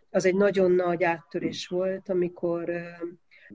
az 0.09 0.25
egy 0.25 0.35
nagyon 0.35 0.71
nagy 0.71 1.03
áttörés 1.03 1.67
volt, 1.67 2.09
amikor 2.09 2.71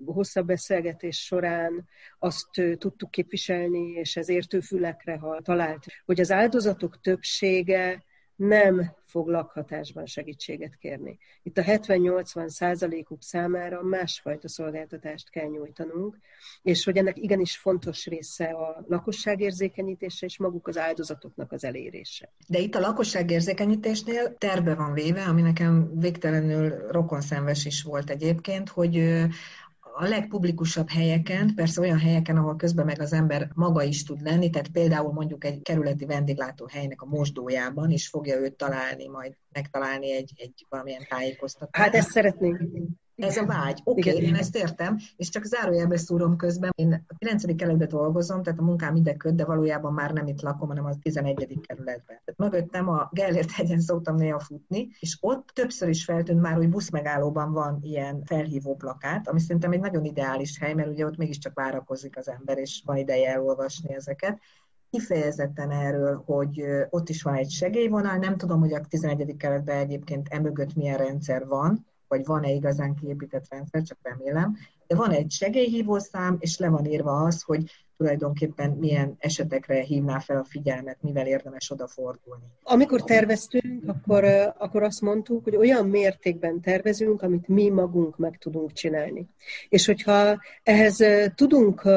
hosszabb 0.05 0.47
beszélgetés 0.47 1.25
során 1.25 1.89
azt 2.19 2.49
tudtuk 2.79 3.11
képviselni, 3.11 3.91
és 3.91 4.17
ez 4.17 4.29
értőfülekre 4.29 5.21
talált, 5.43 5.85
hogy 6.05 6.21
az 6.21 6.31
áldozatok 6.31 7.01
többsége 7.01 8.03
nem 8.37 8.95
fog 9.03 9.29
lakhatásban 9.29 10.07
segítséget 10.07 10.77
kérni. 10.77 11.19
Itt 11.43 11.59
a 11.59 11.63
70-80 11.63 12.49
százalékuk 12.49 13.23
számára 13.23 13.83
másfajta 13.83 14.49
szolgáltatást 14.49 15.31
kell 15.31 15.49
nyújtanunk, 15.49 16.19
és 16.63 16.85
hogy 16.85 16.97
ennek 16.97 17.19
igenis 17.19 17.57
fontos 17.57 18.07
része 18.07 18.45
a 18.45 18.85
lakosságérzékenyítése 18.89 20.27
és 20.27 20.39
maguk 20.39 20.69
az 20.69 20.79
áldozatoknak 20.79 21.53
az 21.53 21.65
elérése. 21.65 22.33
De 22.49 22.59
itt 22.59 22.75
a 22.75 22.81
lakosságérzékenyítésnél 22.81 24.37
terve 24.39 24.75
van 24.75 24.93
véve, 24.93 25.23
ami 25.23 25.43
nekem 25.43 25.99
végtelenül 25.99 26.87
rokonszenves 26.89 27.65
is 27.65 27.83
volt 27.83 28.11
egyébként, 28.11 28.69
hogy 28.69 29.25
a 29.97 30.05
legpublikusabb 30.05 30.91
helyeken, 30.91 31.55
persze 31.55 31.81
olyan 31.81 31.99
helyeken, 31.99 32.37
ahol 32.37 32.57
közben 32.57 32.85
meg 32.85 33.01
az 33.01 33.13
ember 33.13 33.51
maga 33.55 33.83
is 33.83 34.05
tud 34.05 34.21
lenni, 34.21 34.51
tehát 34.51 34.69
például 34.69 35.13
mondjuk 35.13 35.45
egy 35.45 35.63
kerületi 35.63 36.05
vendéglátó 36.05 36.69
helynek 36.73 37.03
a 37.03 37.07
mosdójában 37.07 37.91
is 37.91 38.09
fogja 38.09 38.37
őt 38.37 38.57
találni, 38.57 39.09
majd 39.09 39.37
megtalálni 39.53 40.13
egy, 40.13 40.33
egy 40.37 40.67
valamilyen 40.69 41.07
tájékoztatást. 41.09 41.85
Hát 41.85 41.95
ezt 41.95 42.11
szeretnénk. 42.11 42.61
Ez 43.17 43.37
a 43.37 43.47
vágy. 43.47 43.81
Oké, 43.85 44.11
okay, 44.11 44.23
én 44.23 44.35
ezt 44.35 44.57
értem, 44.57 44.99
és 45.17 45.29
csak 45.29 45.45
zárójelbe 45.45 45.97
szúrom 45.97 46.37
közben. 46.37 46.71
Én 46.75 47.05
a 47.09 47.15
9. 47.19 47.57
kerületben 47.57 47.89
dolgozom, 47.89 48.43
tehát 48.43 48.59
a 48.59 48.63
munkám 48.63 48.97
ide 48.97 49.17
köt, 49.17 49.35
de 49.35 49.45
valójában 49.45 49.93
már 49.93 50.13
nem 50.13 50.27
itt 50.27 50.41
lakom, 50.41 50.69
hanem 50.69 50.85
a 50.85 50.99
11. 51.03 51.59
kerületben. 51.67 52.21
Tehát 52.25 52.35
mögöttem 52.37 52.89
a 52.89 53.09
Gellért 53.13 53.51
hegyen 53.51 53.81
szoktam 53.81 54.17
néha 54.17 54.39
futni, 54.39 54.89
és 54.99 55.17
ott 55.21 55.49
többször 55.49 55.89
is 55.89 56.05
feltűnt 56.05 56.41
már, 56.41 56.55
hogy 56.55 56.69
buszmegállóban 56.69 57.53
van 57.53 57.79
ilyen 57.83 58.23
felhívó 58.25 58.77
plakát, 58.77 59.29
ami 59.29 59.41
szerintem 59.41 59.73
egy 59.73 59.81
nagyon 59.81 60.05
ideális 60.05 60.59
hely, 60.59 60.75
mert 60.75 60.89
ugye 60.89 61.07
ott 61.07 61.17
mégiscsak 61.17 61.55
várakozik 61.55 62.17
az 62.17 62.29
ember, 62.29 62.59
és 62.59 62.83
van 62.85 62.97
ideje 62.97 63.33
elolvasni 63.33 63.95
ezeket 63.95 64.39
kifejezetten 64.91 65.71
erről, 65.71 66.23
hogy 66.27 66.65
ott 66.91 67.09
is 67.09 67.23
van 67.23 67.35
egy 67.35 67.51
segélyvonal, 67.51 68.17
nem 68.17 68.37
tudom, 68.37 68.61
hogy 68.61 68.73
a 68.73 68.81
11. 68.81 69.37
keretben 69.37 69.77
egyébként 69.77 70.29
emögött 70.29 70.75
milyen 70.75 70.97
rendszer 70.97 71.47
van, 71.47 71.87
vagy 72.09 72.25
van-e 72.25 72.51
igazán 72.51 72.95
kiépített 72.95 73.49
rendszer, 73.49 73.83
csak 73.83 73.99
remélem, 74.03 74.57
de 74.87 74.95
van 74.95 75.11
egy 75.11 75.31
segélyhívószám, 75.31 76.37
és 76.41 76.59
le 76.59 76.69
van 76.69 76.85
írva 76.85 77.23
az, 77.23 77.43
hogy 77.43 77.71
tulajdonképpen 77.97 78.71
milyen 78.71 79.17
esetekre 79.19 79.81
hívná 79.81 80.19
fel 80.19 80.37
a 80.37 80.45
figyelmet, 80.45 80.97
mivel 81.01 81.27
érdemes 81.27 81.71
odafordulni. 81.71 82.45
Amikor 82.63 83.05
terveztünk, 83.05 83.83
akkor, 83.87 84.25
akkor 84.59 84.83
azt 84.83 85.01
mondtuk, 85.01 85.45
hogy 85.45 85.57
olyan 85.57 85.89
mértékben 85.89 86.61
tervezünk, 86.61 87.23
amit 87.23 87.49
mi 87.49 87.69
magunk 87.69 88.17
meg 88.17 88.39
tudunk 88.39 88.73
csinálni. 88.73 89.29
És 89.69 89.87
hogyha 89.87 90.41
ehhez 90.63 91.05
tudunk, 91.35 91.89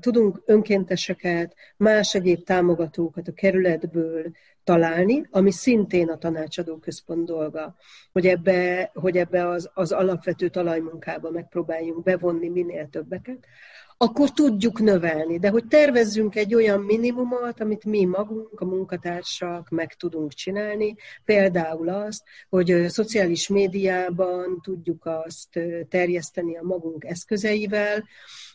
tudunk 0.00 0.42
önkénteseket, 0.44 1.54
más 1.76 2.14
egyéb 2.14 2.44
támogatókat 2.44 3.28
a 3.28 3.32
kerületből 3.32 4.30
találni, 4.64 5.26
ami 5.30 5.50
szintén 5.50 6.08
a 6.08 6.18
tanácsadó 6.18 6.76
központ 6.76 7.26
dolga, 7.26 7.76
hogy 8.12 8.26
ebbe, 8.26 8.90
hogy 8.94 9.16
ebbe 9.16 9.48
az, 9.48 9.70
az 9.74 9.92
alapvető 9.92 10.48
talajmunkába 10.48 11.30
megpróbáljunk 11.30 12.02
bevonni 12.02 12.48
minél 12.48 12.88
többeket, 12.88 13.46
akkor 14.00 14.30
tudjuk 14.30 14.80
növelni. 14.80 15.38
De 15.38 15.48
hogy 15.48 15.66
tervezzünk 15.66 16.36
egy 16.36 16.54
olyan 16.54 16.80
minimumot, 16.80 17.60
amit 17.60 17.84
mi 17.84 18.04
magunk, 18.04 18.60
a 18.60 18.64
munkatársak 18.64 19.68
meg 19.68 19.94
tudunk 19.94 20.32
csinálni, 20.32 20.94
például 21.24 21.88
azt, 21.88 22.22
hogy 22.48 22.84
szociális 22.88 23.48
médiában 23.48 24.60
tudjuk 24.62 25.06
azt 25.06 25.60
terjeszteni 25.88 26.56
a 26.56 26.62
magunk 26.62 27.04
eszközeivel, 27.04 28.04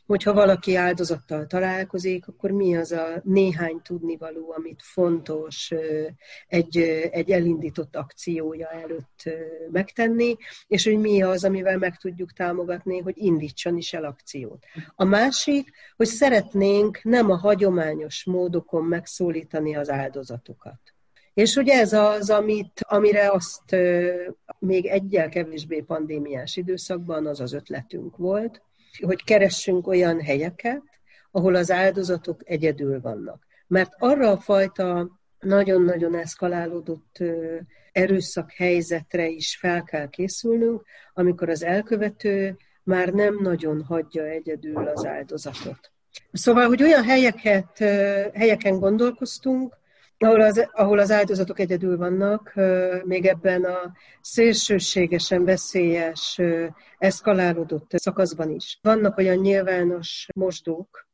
hogyha 0.06 0.34
valaki 0.34 0.76
áldozattal 0.76 1.48
találkozik, 1.48 2.28
akkor 2.28 2.52
mi 2.52 2.78
az 2.78 2.92
a 2.92 3.22
néhány 3.24 3.82
tudnivaló, 3.82 4.54
amit 4.58 4.82
fontos 4.84 5.72
egy, 6.48 6.78
egy 7.12 7.32
elindított 7.32 7.96
akciója 7.96 8.68
előtt 8.68 9.24
megtenni, 9.72 10.36
és 10.68 10.84
hogy 10.84 10.98
mi 10.98 11.22
az, 11.22 11.44
amivel 11.44 11.78
meg 11.78 11.98
tudjuk 11.98 12.34
támogatni, 12.34 13.00
hogy 13.00 13.18
indítson 13.18 13.78
is 13.78 13.94
el 13.94 14.04
akciót. 14.04 14.66
A 14.96 15.04
másik, 15.04 15.72
hogy 15.96 16.08
szeretnénk 16.08 17.00
nem 17.04 17.32
a 17.32 17.38
hagyományos 17.38 18.24
módokon 18.26 18.84
megszólítani 18.84 19.76
az 19.76 19.90
áldozatokat. 19.90 20.80
És 21.34 21.54
hogy 21.54 21.70
ez 21.70 21.94
az, 21.94 22.30
amit, 22.30 22.80
amire 22.88 23.32
azt 23.32 23.76
még 24.60 24.86
egyel 24.86 25.30
kevésbé 25.30 25.82
pandémiás 25.82 26.56
időszakban 26.56 27.26
az 27.26 27.40
az 27.40 27.54
ötletünk 27.54 28.18
volt, 28.18 28.62
hogy 29.02 29.24
keressünk 29.24 29.88
olyan 29.88 30.22
helyeket, 30.22 30.82
ahol 31.32 31.56
az 31.56 31.72
áldozatok 31.72 32.42
egyedül 32.44 33.02
vannak. 33.02 33.46
Mert 33.68 33.92
arra 33.98 34.32
a 34.32 34.38
fajta 34.38 35.10
nagyon-nagyon 35.40 36.16
eszkalálódott 36.16 37.18
erőszak 37.92 38.52
helyzetre 38.52 39.28
is 39.28 39.58
fel 39.58 39.84
kell 39.84 40.10
készülnünk, 40.10 40.84
amikor 41.14 41.50
az 41.50 41.64
elkövető 41.64 42.58
már 42.84 43.10
nem 43.10 43.40
nagyon 43.42 43.84
hagyja 43.84 44.24
egyedül 44.24 44.88
az 44.88 45.06
áldozatot. 45.06 45.92
Szóval, 46.32 46.68
hogy 46.68 46.84
olyan 46.84 47.04
helyeket, 47.04 47.78
helyeken 48.34 48.80
gondolkoztunk, 48.80 49.78
ahol 50.24 50.42
az, 50.42 50.70
ahol 50.72 51.00
az 51.00 51.12
áldozatok 51.12 51.60
egyedül 51.60 51.98
vannak, 51.98 52.54
még 53.04 53.26
ebben 53.26 53.64
a 53.64 53.92
szélsőségesen 54.22 55.46
veszélyes, 55.46 56.40
eszkalálódott 56.98 57.92
szakaszban 57.92 58.50
is. 58.50 58.80
Vannak 58.82 59.18
olyan 59.18 59.38
nyilvános 59.38 60.28
mosdók, 60.36 61.08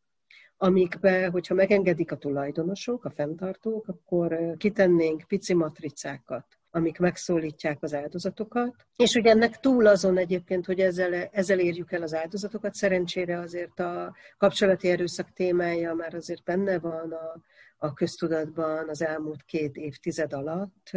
amikbe, 0.58 1.28
hogyha 1.28 1.54
megengedik 1.54 2.12
a 2.12 2.18
tulajdonosok, 2.18 3.06
a 3.06 3.10
fenntartók, 3.10 3.88
akkor 3.88 4.56
kitennénk 4.58 5.24
pici 5.28 5.54
matricákat 5.54 6.59
amik 6.72 6.98
megszólítják 6.98 7.78
az 7.84 7.94
áldozatokat. 7.94 8.76
És 8.96 9.16
ugye 9.16 9.30
ennek 9.30 9.60
túl 9.60 9.88
azon 9.88 10.18
egyébként, 10.18 10.66
hogy 10.66 10.80
ezzel, 10.80 11.14
ezzel 11.14 11.60
érjük 11.60 11.92
el 11.92 12.02
az 12.02 12.14
áldozatokat, 12.14 12.74
szerencsére 12.74 13.40
azért 13.40 13.80
a 13.80 14.16
kapcsolati 14.38 14.90
erőszak 14.90 15.34
témája 15.34 15.94
már 15.94 16.14
azért 16.14 16.44
benne 16.44 16.80
van 16.80 17.12
a, 17.12 17.42
a 17.78 17.94
köztudatban 17.94 18.90
az 18.90 19.02
elmúlt 19.02 19.44
két 19.44 19.76
évtized 19.76 20.34
alatt. 20.34 20.92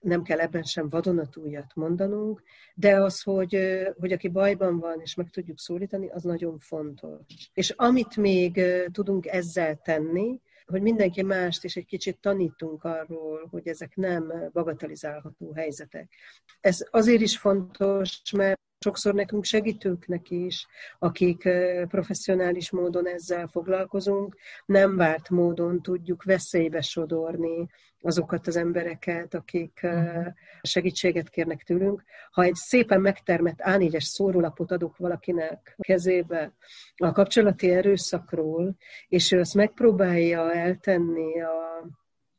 Nem 0.00 0.22
kell 0.22 0.38
ebben 0.38 0.62
sem 0.62 0.88
vadonatújat 0.88 1.74
mondanunk, 1.74 2.42
de 2.74 3.00
az, 3.00 3.22
hogy, 3.22 3.58
hogy 3.98 4.12
aki 4.12 4.28
bajban 4.28 4.78
van, 4.78 5.00
és 5.00 5.14
meg 5.14 5.30
tudjuk 5.30 5.58
szólítani, 5.58 6.08
az 6.08 6.22
nagyon 6.22 6.58
fontos. 6.58 7.50
És 7.52 7.70
amit 7.70 8.16
még 8.16 8.62
tudunk 8.92 9.26
ezzel 9.26 9.76
tenni, 9.76 10.40
hogy 10.70 10.82
mindenki 10.82 11.22
mást 11.22 11.64
is 11.64 11.76
egy 11.76 11.86
kicsit 11.86 12.18
tanítunk 12.20 12.84
arról, 12.84 13.48
hogy 13.50 13.68
ezek 13.68 13.96
nem 13.96 14.32
bagatelizálható 14.52 15.52
helyzetek. 15.52 16.12
Ez 16.60 16.86
azért 16.90 17.20
is 17.20 17.38
fontos, 17.38 18.22
mert 18.36 18.60
sokszor 18.80 19.14
nekünk 19.14 19.44
segítőknek 19.44 20.30
is, 20.30 20.66
akik 20.98 21.48
professzionális 21.88 22.70
módon 22.70 23.06
ezzel 23.06 23.46
foglalkozunk, 23.46 24.36
nem 24.66 24.96
várt 24.96 25.30
módon 25.30 25.82
tudjuk 25.82 26.22
veszélybe 26.22 26.80
sodorni 26.80 27.68
azokat 28.02 28.46
az 28.46 28.56
embereket, 28.56 29.34
akik 29.34 29.78
mhm. 29.82 30.26
segítséget 30.62 31.28
kérnek 31.28 31.62
tőlünk. 31.62 32.02
Ha 32.30 32.42
egy 32.42 32.54
szépen 32.54 33.00
megtermett 33.00 33.58
A4-es 33.62 34.00
szórólapot 34.00 34.70
adok 34.70 34.96
valakinek 34.96 35.76
kezébe 35.78 36.52
a 36.96 37.12
kapcsolati 37.12 37.70
erőszakról, 37.70 38.76
és 39.08 39.32
ő 39.32 39.40
azt 39.40 39.54
megpróbálja 39.54 40.52
eltenni 40.52 41.40
a, 41.40 41.86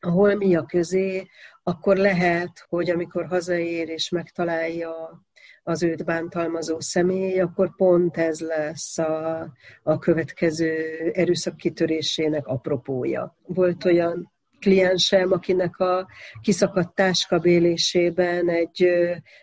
a 0.02 0.10
holmia 0.10 0.66
közé, 0.66 1.28
akkor 1.64 1.98
lehet, 1.98 2.66
hogy 2.70 2.90
amikor 2.90 3.26
hazaér 3.26 3.90
és 3.90 4.10
megtalálja 4.10 5.24
az 5.64 5.84
őt 5.84 6.06
bántalmazó 6.06 6.80
személy, 6.80 7.40
akkor 7.40 7.76
pont 7.76 8.18
ez 8.18 8.40
lesz 8.40 8.98
a, 8.98 9.48
a 9.84 9.98
következő 9.98 10.98
erőszak 11.14 11.58
kitörésének 11.58 12.48
apropója. 12.48 13.38
Volt 13.46 13.86
olyan 13.86 14.32
kliensem, 14.62 15.32
akinek 15.32 15.78
a 15.80 16.08
kiszakadt 16.42 16.96
táskabélésében 16.96 18.50
egy 18.50 18.90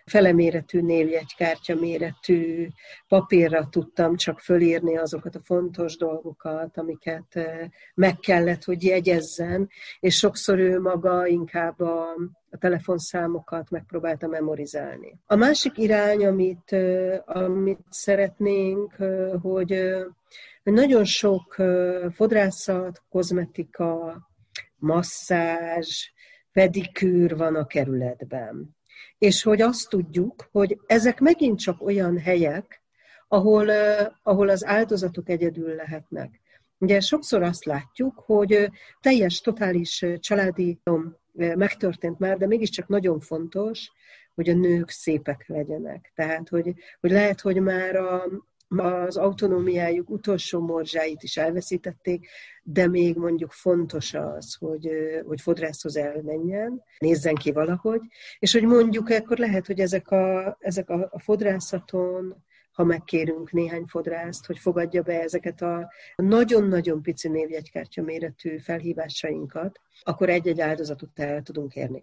feleméretű 0.07 0.81
névjegykártya 0.81 1.75
méretű 1.75 2.69
papírra 3.09 3.69
tudtam 3.71 4.17
csak 4.17 4.41
fölírni 4.41 4.97
azokat 4.97 5.35
a 5.35 5.41
fontos 5.41 5.97
dolgokat, 5.97 6.79
amiket 6.79 7.41
meg 7.95 8.19
kellett, 8.19 8.65
hogy 8.65 8.83
jegyezzen, 8.85 9.69
és 10.01 10.17
sokszor 10.17 10.59
ő 10.59 10.81
maga 10.81 11.27
inkább 11.27 11.81
a, 11.81 12.03
a 12.51 12.59
telefonszámokat 12.59 13.71
megpróbálta 13.71 14.27
memorizálni. 14.27 15.19
A 15.27 15.37
másik 15.37 15.79
irány, 15.79 16.27
amit, 16.27 16.77
amit 17.27 17.81
szeretnénk, 17.91 18.95
hogy, 19.43 19.97
nagyon 20.63 21.05
sok 21.05 21.57
fodrászat, 22.11 23.03
kozmetika, 23.09 24.17
masszázs, 24.79 26.07
pedikűr 26.53 27.37
van 27.37 27.55
a 27.55 27.67
kerületben. 27.67 28.77
És 29.19 29.43
hogy 29.43 29.61
azt 29.61 29.89
tudjuk, 29.89 30.49
hogy 30.53 30.79
ezek 30.87 31.21
megint 31.21 31.59
csak 31.59 31.83
olyan 31.83 32.19
helyek, 32.19 32.83
ahol, 33.29 33.71
ahol 34.23 34.49
az 34.49 34.65
áldozatok 34.65 35.29
egyedül 35.29 35.75
lehetnek. 35.75 36.41
Ugye 36.79 37.01
sokszor 37.01 37.43
azt 37.43 37.65
látjuk, 37.65 38.23
hogy 38.27 38.71
teljes, 39.01 39.41
totális 39.41 40.05
családi 40.19 40.81
megtörtént 41.33 42.19
már, 42.19 42.37
de 42.39 42.47
mégiscsak 42.47 42.89
nagyon 42.89 43.21
fontos, 43.21 43.91
hogy 44.35 44.49
a 44.49 44.55
nők 44.55 44.91
szépek 44.91 45.45
legyenek. 45.47 46.13
Tehát, 46.15 46.49
hogy, 46.49 46.75
hogy 47.01 47.11
lehet, 47.11 47.41
hogy 47.41 47.61
már 47.61 47.97
a, 47.97 48.25
az 48.77 49.17
autonómiájuk 49.17 50.11
utolsó 50.11 50.61
morzsáit 50.61 51.23
is 51.23 51.37
elveszítették, 51.37 52.29
de 52.63 52.89
még 52.89 53.17
mondjuk 53.17 53.53
fontos 53.53 54.15
az, 54.15 54.55
hogy, 54.59 54.91
hogy 55.27 55.41
fodrászhoz 55.41 55.97
elmenjen, 55.97 56.83
nézzen 56.99 57.35
ki 57.35 57.53
valahogy, 57.53 58.01
és 58.39 58.53
hogy 58.53 58.63
mondjuk 58.63 59.09
akkor 59.09 59.39
lehet, 59.39 59.67
hogy 59.67 59.81
ezek 59.81 60.11
a, 60.11 60.57
ezek 60.61 60.91
a, 60.91 61.11
fodrászaton, 61.19 62.47
ha 62.73 62.85
megkérünk 62.85 63.53
néhány 63.53 63.85
fodrászt, 63.85 64.47
hogy 64.47 64.59
fogadja 64.59 65.03
be 65.03 65.21
ezeket 65.21 65.63
a 65.63 65.93
nagyon-nagyon 66.17 67.03
pici 67.03 67.29
névjegykártya 67.29 68.03
méretű 68.03 68.59
felhívásainkat, 68.59 69.81
akkor 70.03 70.29
egy-egy 70.29 70.61
áldozatot 70.61 71.19
el 71.19 71.43
tudunk 71.43 71.75
érni. 71.75 72.03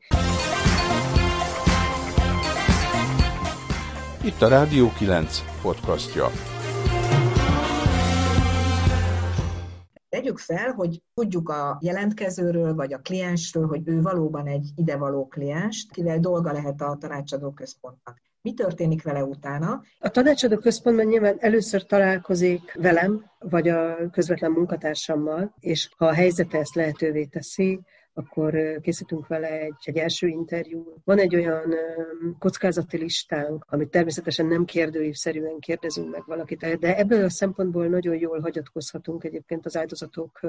Itt 4.24 4.42
a 4.42 4.48
Rádió 4.48 4.92
9 4.98 5.44
podcastja. 5.62 6.55
Tegyük 10.26 10.40
fel, 10.40 10.72
hogy 10.72 11.02
tudjuk 11.14 11.50
a 11.50 11.78
jelentkezőről 11.82 12.76
vagy 12.76 12.94
a 12.94 12.98
kliensről, 12.98 13.68
hogy 13.68 13.82
ő 13.86 14.02
valóban 14.02 14.48
egy 14.48 14.70
idevaló 14.76 15.28
kliens, 15.28 15.88
kivel 15.92 16.20
dolga 16.20 16.52
lehet 16.52 16.82
a 16.82 16.98
tanácsadó 17.00 17.52
központnak. 17.52 18.22
Mi 18.42 18.54
történik 18.54 19.04
vele 19.04 19.24
utána? 19.24 19.82
A 20.00 20.10
tanácsadó 20.10 20.58
központban 20.58 21.06
nyilván 21.06 21.36
először 21.40 21.86
találkozik 21.86 22.74
velem, 22.74 23.26
vagy 23.40 23.68
a 23.68 24.10
közvetlen 24.12 24.52
munkatársammal, 24.52 25.54
és 25.60 25.90
ha 25.98 26.06
a 26.06 26.14
helyzete 26.14 26.58
ezt 26.58 26.76
lehetővé 26.76 27.26
teszi, 27.26 27.80
akkor 28.18 28.80
készítünk 28.82 29.28
vele 29.28 29.60
egy, 29.60 29.76
egy 29.84 29.98
első 29.98 30.28
interjú. 30.28 30.94
Van 31.04 31.20
egy 31.20 31.36
olyan 31.36 31.76
kockázati 32.40 32.98
listánk, 32.98 33.66
amit 33.70 33.90
természetesen 33.90 34.46
nem 34.46 34.66
kérdőívszerűen 34.66 35.60
kérdezünk 35.60 36.12
meg 36.12 36.24
valakit, 36.26 36.80
de 36.80 36.98
ebből 36.98 37.24
a 37.24 37.30
szempontból 37.30 37.88
nagyon 37.88 38.16
jól 38.16 38.40
hagyatkozhatunk. 38.40 39.24
Egyébként 39.24 39.66
az 39.66 39.78
áldozatok 39.78 40.40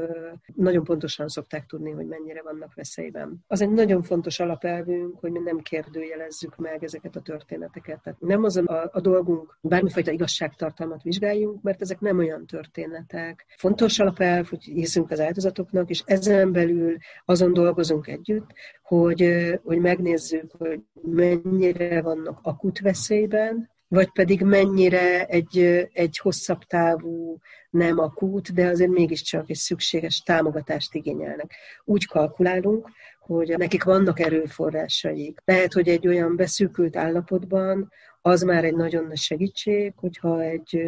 nagyon 0.54 0.84
pontosan 0.84 1.28
szokták 1.28 1.66
tudni, 1.66 1.90
hogy 1.90 2.06
mennyire 2.06 2.42
vannak 2.42 2.74
veszélyben. 2.74 3.44
Az 3.46 3.60
egy 3.60 3.70
nagyon 3.70 4.02
fontos 4.02 4.40
alapelvünk, 4.40 5.18
hogy 5.20 5.30
mi 5.30 5.38
nem 5.38 5.58
kérdőjelezzük 5.58 6.56
meg 6.56 6.84
ezeket 6.84 7.16
a 7.16 7.20
történeteket. 7.20 8.02
Tehát 8.02 8.20
nem 8.20 8.44
az 8.44 8.56
a, 8.56 8.90
a 8.92 9.00
dolgunk, 9.00 9.58
bármifajta 9.60 10.10
igazságtartalmat 10.10 11.02
vizsgáljunk, 11.02 11.62
mert 11.62 11.80
ezek 11.80 12.00
nem 12.00 12.18
olyan 12.18 12.46
történetek. 12.46 13.46
Fontos 13.56 13.98
alapelv, 13.98 14.48
hogy 14.48 14.62
hiszünk 14.64 15.10
az 15.10 15.20
áldozatoknak, 15.20 15.90
és 15.90 16.02
ezen 16.04 16.52
belül 16.52 16.96
azon 17.24 17.52
dolgozunk 17.56 18.06
együtt, 18.06 18.46
hogy, 18.82 19.34
hogy 19.64 19.78
megnézzük, 19.78 20.50
hogy 20.58 20.80
mennyire 21.02 22.02
vannak 22.02 22.38
akut 22.42 22.80
veszélyben, 22.80 23.70
vagy 23.88 24.12
pedig 24.12 24.42
mennyire 24.42 25.24
egy, 25.26 25.58
egy 25.92 26.18
hosszabb 26.18 26.62
távú, 26.62 27.38
nem 27.70 27.98
akut, 27.98 28.54
de 28.54 28.66
azért 28.66 28.90
mégiscsak 28.90 29.50
egy 29.50 29.56
szükséges 29.56 30.22
támogatást 30.22 30.94
igényelnek. 30.94 31.54
Úgy 31.84 32.06
kalkulálunk, 32.06 32.88
hogy 33.20 33.54
nekik 33.56 33.84
vannak 33.84 34.20
erőforrásaik. 34.20 35.38
Lehet, 35.44 35.72
hogy 35.72 35.88
egy 35.88 36.06
olyan 36.06 36.36
beszűkült 36.36 36.96
állapotban 36.96 37.92
az 38.22 38.42
már 38.42 38.64
egy 38.64 38.74
nagyon 38.74 39.04
nagy 39.06 39.18
segítség, 39.18 39.92
hogyha 39.96 40.42
egy, 40.42 40.80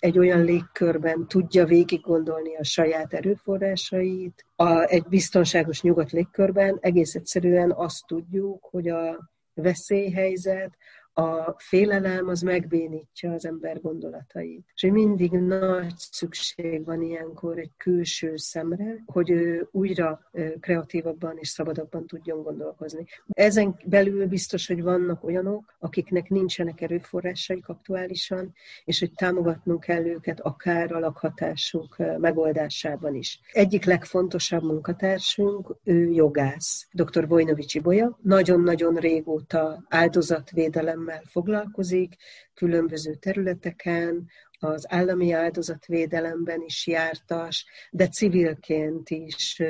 egy 0.00 0.18
olyan 0.18 0.44
légkörben 0.44 1.26
tudja 1.28 1.64
végig 1.64 2.00
gondolni 2.00 2.56
a 2.56 2.64
saját 2.64 3.12
erőforrásait, 3.12 4.44
a, 4.56 4.80
egy 4.80 5.04
biztonságos 5.08 5.82
nyugodt 5.82 6.10
légkörben. 6.10 6.78
Egész 6.80 7.14
egyszerűen 7.14 7.72
azt 7.72 8.06
tudjuk, 8.06 8.64
hogy 8.70 8.88
a 8.88 9.30
veszélyhelyzet, 9.54 10.76
a 11.20 11.54
félelem 11.58 12.28
az 12.28 12.40
megbénítja 12.40 13.32
az 13.32 13.44
ember 13.44 13.80
gondolatait. 13.80 14.66
És 14.74 14.82
mindig 14.82 15.30
nagy 15.30 15.92
szükség 15.96 16.84
van 16.84 17.02
ilyenkor 17.02 17.58
egy 17.58 17.70
külső 17.76 18.36
szemre, 18.36 19.02
hogy 19.06 19.30
ő 19.30 19.68
újra 19.70 20.30
kreatívabban 20.60 21.36
és 21.38 21.48
szabadabban 21.48 22.06
tudjon 22.06 22.42
gondolkozni. 22.42 23.04
Ezen 23.28 23.76
belül 23.84 24.26
biztos, 24.26 24.66
hogy 24.66 24.82
vannak 24.82 25.24
olyanok, 25.24 25.76
akiknek 25.78 26.28
nincsenek 26.28 26.80
erőforrásaik 26.80 27.68
aktuálisan, 27.68 28.54
és 28.84 28.98
hogy 28.98 29.12
támogatnunk 29.14 29.80
kell 29.80 30.04
őket 30.04 30.40
akár 30.40 30.92
a 30.92 30.98
lakhatásuk 30.98 31.96
megoldásában 32.18 33.14
is. 33.14 33.40
Egyik 33.52 33.84
legfontosabb 33.84 34.62
munkatársunk, 34.62 35.76
ő 35.84 36.10
jogász, 36.10 36.88
dr. 36.92 37.28
Vojnovicsi 37.28 37.80
Bolya. 37.80 38.18
Nagyon-nagyon 38.22 38.94
régóta 38.94 39.84
áldozatvédelem 39.88 41.08
védelemmel 41.10 41.22
foglalkozik, 41.26 42.16
különböző 42.54 43.14
területeken, 43.14 44.28
az 44.62 44.86
állami 44.88 45.32
áldozatvédelemben 45.32 46.62
is 46.62 46.86
jártas, 46.86 47.66
de 47.90 48.08
civilként 48.08 49.10
is 49.10 49.62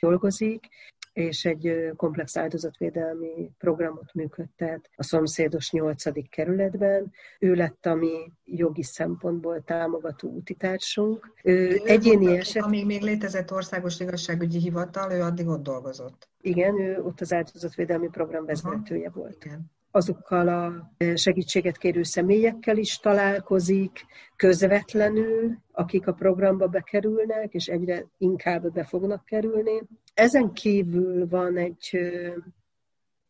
dolgozik, 0.00 0.68
és 1.12 1.44
egy 1.44 1.92
komplex 1.96 2.36
áldozatvédelmi 2.36 3.50
programot 3.58 4.14
működtet 4.14 4.90
a 4.96 5.02
szomszédos 5.02 5.70
nyolcadik 5.70 6.30
kerületben. 6.30 7.12
Ő 7.38 7.54
lett 7.54 7.86
a 7.86 7.94
mi 7.94 8.32
jogi 8.44 8.82
szempontból 8.82 9.62
támogató 9.64 10.28
útitársunk. 10.28 11.32
Ő 11.42 11.80
egyéni 11.84 12.36
eset... 12.36 12.62
Amíg 12.62 12.86
még 12.86 13.02
létezett 13.02 13.52
országos 13.52 14.00
igazságügyi 14.00 14.58
hivatal, 14.58 15.12
ő 15.12 15.22
addig 15.22 15.46
ott 15.46 15.62
dolgozott. 15.62 16.28
Igen, 16.40 16.80
ő 16.80 17.02
ott 17.02 17.20
az 17.20 17.32
áldozatvédelmi 17.32 18.08
program 18.08 18.44
vezetője 18.44 19.10
volt. 19.10 19.44
Igen 19.44 19.76
azokkal 19.98 20.48
a 20.48 20.92
segítséget 21.14 21.78
kérő 21.78 22.02
személyekkel 22.02 22.76
is 22.76 22.98
találkozik 22.98 24.04
közvetlenül, 24.36 25.58
akik 25.72 26.06
a 26.06 26.12
programba 26.12 26.66
bekerülnek, 26.66 27.54
és 27.54 27.66
egyre 27.66 28.06
inkább 28.18 28.72
be 28.72 28.84
fognak 28.84 29.24
kerülni. 29.24 29.82
Ezen 30.14 30.52
kívül 30.52 31.28
van 31.28 31.56
egy 31.56 31.98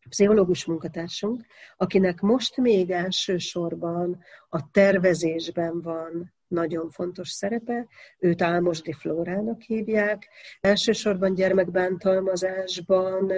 pszichológus 0.09 0.65
munkatársunk, 0.65 1.45
akinek 1.77 2.21
most 2.21 2.57
még 2.57 2.91
elsősorban 2.91 4.19
a 4.49 4.71
tervezésben 4.71 5.81
van 5.81 6.33
nagyon 6.49 6.91
fontos 6.91 7.29
szerepe. 7.29 7.87
Őt 8.19 8.43
Álmosdi 8.43 8.93
Flórának 8.93 9.61
hívják. 9.61 10.29
Elsősorban 10.61 11.35
gyermekbántalmazásban 11.35 13.33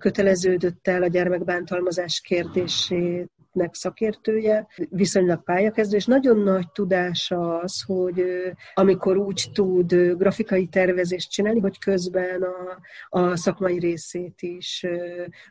köteleződött 0.00 0.88
el 0.88 1.02
a 1.02 1.06
gyermekbántalmazás 1.06 2.20
kérdését 2.20 3.30
nek 3.54 3.74
szakértője, 3.74 4.66
viszonylag 4.90 5.42
pályakezdő, 5.42 5.96
és 5.96 6.06
nagyon 6.06 6.38
nagy 6.38 6.70
tudása 6.72 7.58
az, 7.58 7.82
hogy 7.86 8.24
amikor 8.74 9.16
úgy 9.16 9.50
tud 9.52 9.94
grafikai 9.94 10.66
tervezést 10.66 11.30
csinálni, 11.30 11.60
hogy 11.60 11.78
közben 11.78 12.42
a, 12.42 12.78
a 13.08 13.36
szakmai 13.36 13.78
részét 13.78 14.42
is 14.42 14.86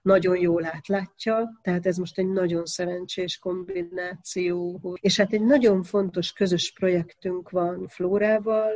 nagyon 0.02 0.38
jól 0.38 0.66
átlátja, 0.66 1.60
tehát 1.62 1.86
ez 1.86 1.98
most 1.98 2.18
egy 2.18 2.30
nagyon 2.30 2.66
szerencsés 2.66 3.38
kombináció. 3.38 4.82
És 5.02 5.18
hát 5.18 5.34
egy 5.34 5.44
nagyon 5.44 5.84
fontos 5.84 6.32
közös 6.32 6.74
projektünk 6.74 7.50
van 7.50 7.88
Flórával, 7.88 8.72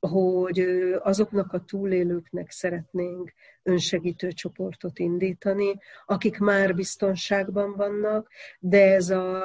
hogy 0.00 0.60
azoknak 1.02 1.52
a 1.52 1.64
túlélőknek 1.64 2.50
szeretnénk 2.50 3.32
önsegítő 3.62 4.32
csoportot 4.32 4.98
indítani, 4.98 5.78
akik 6.06 6.38
már 6.38 6.74
biztonságban 6.74 7.74
vannak, 7.76 8.28
de 8.60 8.94
ez 8.94 9.10
a 9.10 9.42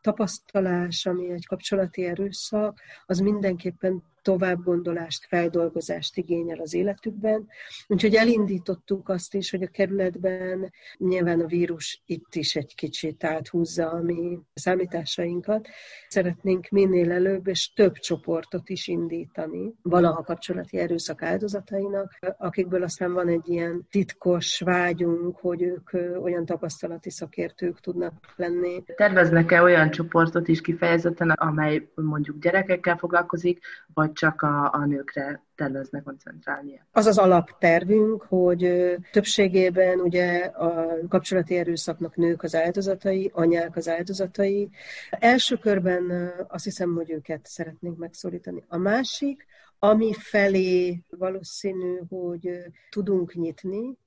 tapasztalás, 0.00 1.06
ami 1.06 1.30
egy 1.30 1.46
kapcsolati 1.46 2.04
erőszak, 2.04 2.80
az 3.06 3.18
mindenképpen 3.18 4.02
továbbgondolást, 4.26 5.26
feldolgozást 5.26 6.16
igényel 6.16 6.58
az 6.58 6.74
életükben. 6.74 7.48
Úgyhogy 7.86 8.14
elindítottuk 8.14 9.08
azt 9.08 9.34
is, 9.34 9.50
hogy 9.50 9.62
a 9.62 9.68
kerületben 9.68 10.72
nyilván 10.96 11.40
a 11.40 11.46
vírus 11.46 12.02
itt 12.06 12.34
is 12.34 12.56
egy 12.56 12.74
kicsit 12.74 13.24
áthúzza 13.24 13.90
a 13.90 14.02
mi 14.02 14.38
számításainkat. 14.54 15.68
Szeretnénk 16.08 16.68
minél 16.68 17.12
előbb 17.12 17.46
és 17.46 17.72
több 17.72 17.92
csoportot 17.92 18.68
is 18.68 18.86
indítani, 18.86 19.74
valaha 19.82 20.22
kapcsolati 20.22 20.78
erőszak 20.78 21.22
áldozatainak, 21.22 22.18
akikből 22.38 22.82
aztán 22.82 23.12
van 23.12 23.28
egy 23.28 23.48
ilyen 23.48 23.86
titkos 23.90 24.60
vágyunk, 24.60 25.36
hogy 25.36 25.62
ők 25.62 25.90
olyan 26.22 26.44
tapasztalati 26.44 27.10
szakértők 27.10 27.80
tudnak 27.80 28.12
lenni. 28.36 28.84
Terveznek-e 28.96 29.62
olyan 29.62 29.90
csoportot 29.90 30.48
is 30.48 30.60
kifejezetten, 30.60 31.30
amely 31.30 31.88
mondjuk 31.94 32.38
gyerekekkel 32.38 32.96
foglalkozik, 32.96 33.64
vagy 33.94 34.12
csak 34.16 34.42
a, 34.42 34.72
a 34.72 34.84
nőkre 34.84 35.42
terveznek 35.54 36.02
koncentrálni. 36.02 36.82
Az 36.92 37.06
az 37.06 37.18
alaptervünk, 37.18 38.22
hogy 38.22 38.94
többségében 39.12 40.00
ugye 40.00 40.38
a 40.38 40.98
kapcsolati 41.08 41.56
erőszaknak 41.56 42.16
nők 42.16 42.42
az 42.42 42.54
áldozatai, 42.54 43.30
anyák 43.34 43.76
az 43.76 43.88
áldozatai. 43.88 44.70
Első 45.10 45.56
körben 45.56 46.32
azt 46.48 46.64
hiszem, 46.64 46.94
hogy 46.94 47.10
őket 47.10 47.46
szeretnénk 47.46 47.98
megszólítani. 47.98 48.64
A 48.68 48.76
másik, 48.76 49.46
ami 49.78 50.12
felé 50.12 51.02
valószínű, 51.10 51.98
hogy 52.08 52.64
tudunk 52.90 53.34
nyitni, 53.34 53.98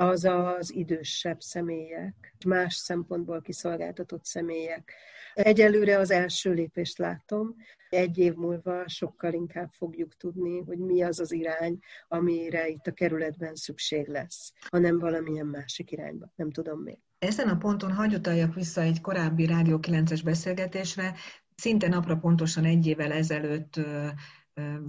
az 0.00 0.24
az 0.24 0.74
idősebb 0.74 1.40
személyek, 1.40 2.34
más 2.46 2.74
szempontból 2.74 3.40
kiszolgáltatott 3.40 4.24
személyek. 4.24 4.92
Egyelőre 5.34 5.98
az 5.98 6.10
első 6.10 6.52
lépést 6.52 6.98
látom, 6.98 7.56
egy 7.88 8.18
év 8.18 8.34
múlva 8.34 8.88
sokkal 8.88 9.32
inkább 9.32 9.70
fogjuk 9.72 10.16
tudni, 10.16 10.60
hogy 10.60 10.78
mi 10.78 11.02
az 11.02 11.20
az 11.20 11.32
irány, 11.32 11.78
amire 12.08 12.68
itt 12.68 12.86
a 12.86 12.92
kerületben 12.92 13.54
szükség 13.54 14.06
lesz, 14.06 14.52
hanem 14.70 14.98
valamilyen 14.98 15.46
másik 15.46 15.90
irányba. 15.90 16.32
Nem 16.36 16.50
tudom 16.50 16.80
még. 16.80 16.98
Ezen 17.18 17.48
a 17.48 17.56
ponton 17.56 17.92
hagy 17.92 18.14
utaljak 18.14 18.54
vissza 18.54 18.80
egy 18.80 19.00
korábbi 19.00 19.46
Rádió 19.46 19.78
9-es 19.82 20.20
beszélgetésre. 20.24 21.14
Szinte 21.54 21.88
napra 21.88 22.16
pontosan 22.16 22.64
egy 22.64 22.86
évvel 22.86 23.12
ezelőtt 23.12 23.80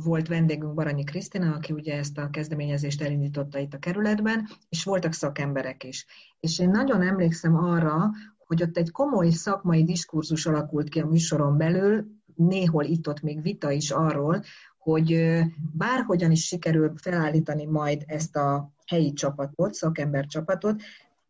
volt 0.03 0.27
vendégünk 0.27 0.73
Baranyi 0.73 1.03
Krisztina, 1.03 1.53
aki 1.53 1.73
ugye 1.73 1.97
ezt 1.97 2.17
a 2.17 2.29
kezdeményezést 2.29 3.01
elindította 3.01 3.59
itt 3.59 3.73
a 3.73 3.79
kerületben, 3.79 4.47
és 4.69 4.83
voltak 4.83 5.13
szakemberek 5.13 5.83
is. 5.83 6.05
És 6.39 6.59
én 6.59 6.69
nagyon 6.69 7.01
emlékszem 7.01 7.55
arra, 7.55 8.11
hogy 8.47 8.63
ott 8.63 8.77
egy 8.77 8.91
komoly 8.91 9.29
szakmai 9.29 9.83
diskurzus 9.83 10.45
alakult 10.45 10.89
ki 10.89 10.99
a 10.99 11.07
műsoron 11.07 11.57
belül, 11.57 12.05
néhol 12.35 12.83
itt-ott 12.83 13.21
még 13.21 13.41
vita 13.41 13.71
is 13.71 13.91
arról, 13.91 14.43
hogy 14.77 15.39
bárhogyan 15.73 16.31
is 16.31 16.45
sikerül 16.45 16.93
felállítani 16.95 17.65
majd 17.65 18.03
ezt 18.05 18.35
a 18.35 18.71
helyi 18.87 19.13
csapatot, 19.13 19.73
szakember 19.73 20.25
csapatot, 20.25 20.81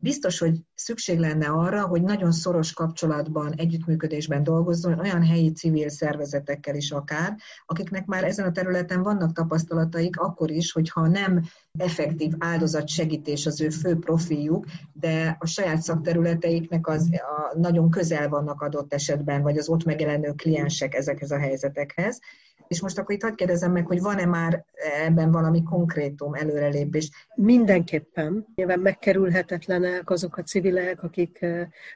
biztos, 0.02 0.38
hogy 0.38 0.60
szükség 0.74 1.18
lenne 1.18 1.46
arra, 1.46 1.86
hogy 1.86 2.02
nagyon 2.02 2.32
szoros 2.32 2.72
kapcsolatban, 2.72 3.52
együttműködésben 3.56 4.42
dolgozzon 4.42 4.98
olyan 4.98 5.24
helyi 5.24 5.52
civil 5.52 5.88
szervezetekkel 5.88 6.74
is 6.74 6.90
akár, 6.90 7.36
akiknek 7.66 8.06
már 8.06 8.24
ezen 8.24 8.46
a 8.46 8.52
területen 8.52 9.02
vannak 9.02 9.32
tapasztalataik, 9.32 10.16
akkor 10.16 10.50
is, 10.50 10.72
hogyha 10.72 11.08
nem 11.08 11.42
effektív 11.78 12.32
áldozatsegítés 12.38 13.46
az 13.46 13.60
ő 13.60 13.70
fő 13.70 13.98
profiljuk, 13.98 14.66
de 14.92 15.36
a 15.40 15.46
saját 15.46 15.82
szakterületeiknek 15.82 16.86
az 16.86 17.08
a, 17.12 17.58
nagyon 17.58 17.90
közel 17.90 18.28
vannak 18.28 18.60
adott 18.60 18.92
esetben, 18.92 19.42
vagy 19.42 19.58
az 19.58 19.68
ott 19.68 19.84
megjelenő 19.84 20.32
kliensek 20.32 20.94
ezekhez 20.94 21.30
a 21.30 21.38
helyzetekhez. 21.38 22.20
És 22.68 22.80
most 22.80 22.98
akkor 22.98 23.14
itt 23.14 23.22
hagyd 23.22 23.34
kérdezem 23.34 23.72
meg, 23.72 23.86
hogy 23.86 24.00
van-e 24.00 24.26
már 24.26 24.64
ebben 25.04 25.30
valami 25.30 25.62
konkrétum, 25.62 26.34
előrelépés? 26.34 27.10
Mindenképpen. 27.34 28.46
Nyilván 28.54 28.80
megkerülhetetlenek 28.80 30.10
azok 30.10 30.36
a 30.36 30.42
civilek, 30.42 31.02
akik 31.02 31.46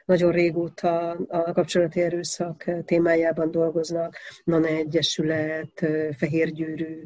nagyon 0.05 0.31
régóta 0.31 1.09
a 1.27 1.51
kapcsolati 1.51 2.01
erőszak 2.01 2.71
témájában 2.85 3.51
dolgoznak. 3.51 4.15
NANA 4.43 4.67
Egyesület, 4.67 5.85
Fehérgyűrű, 6.17 7.05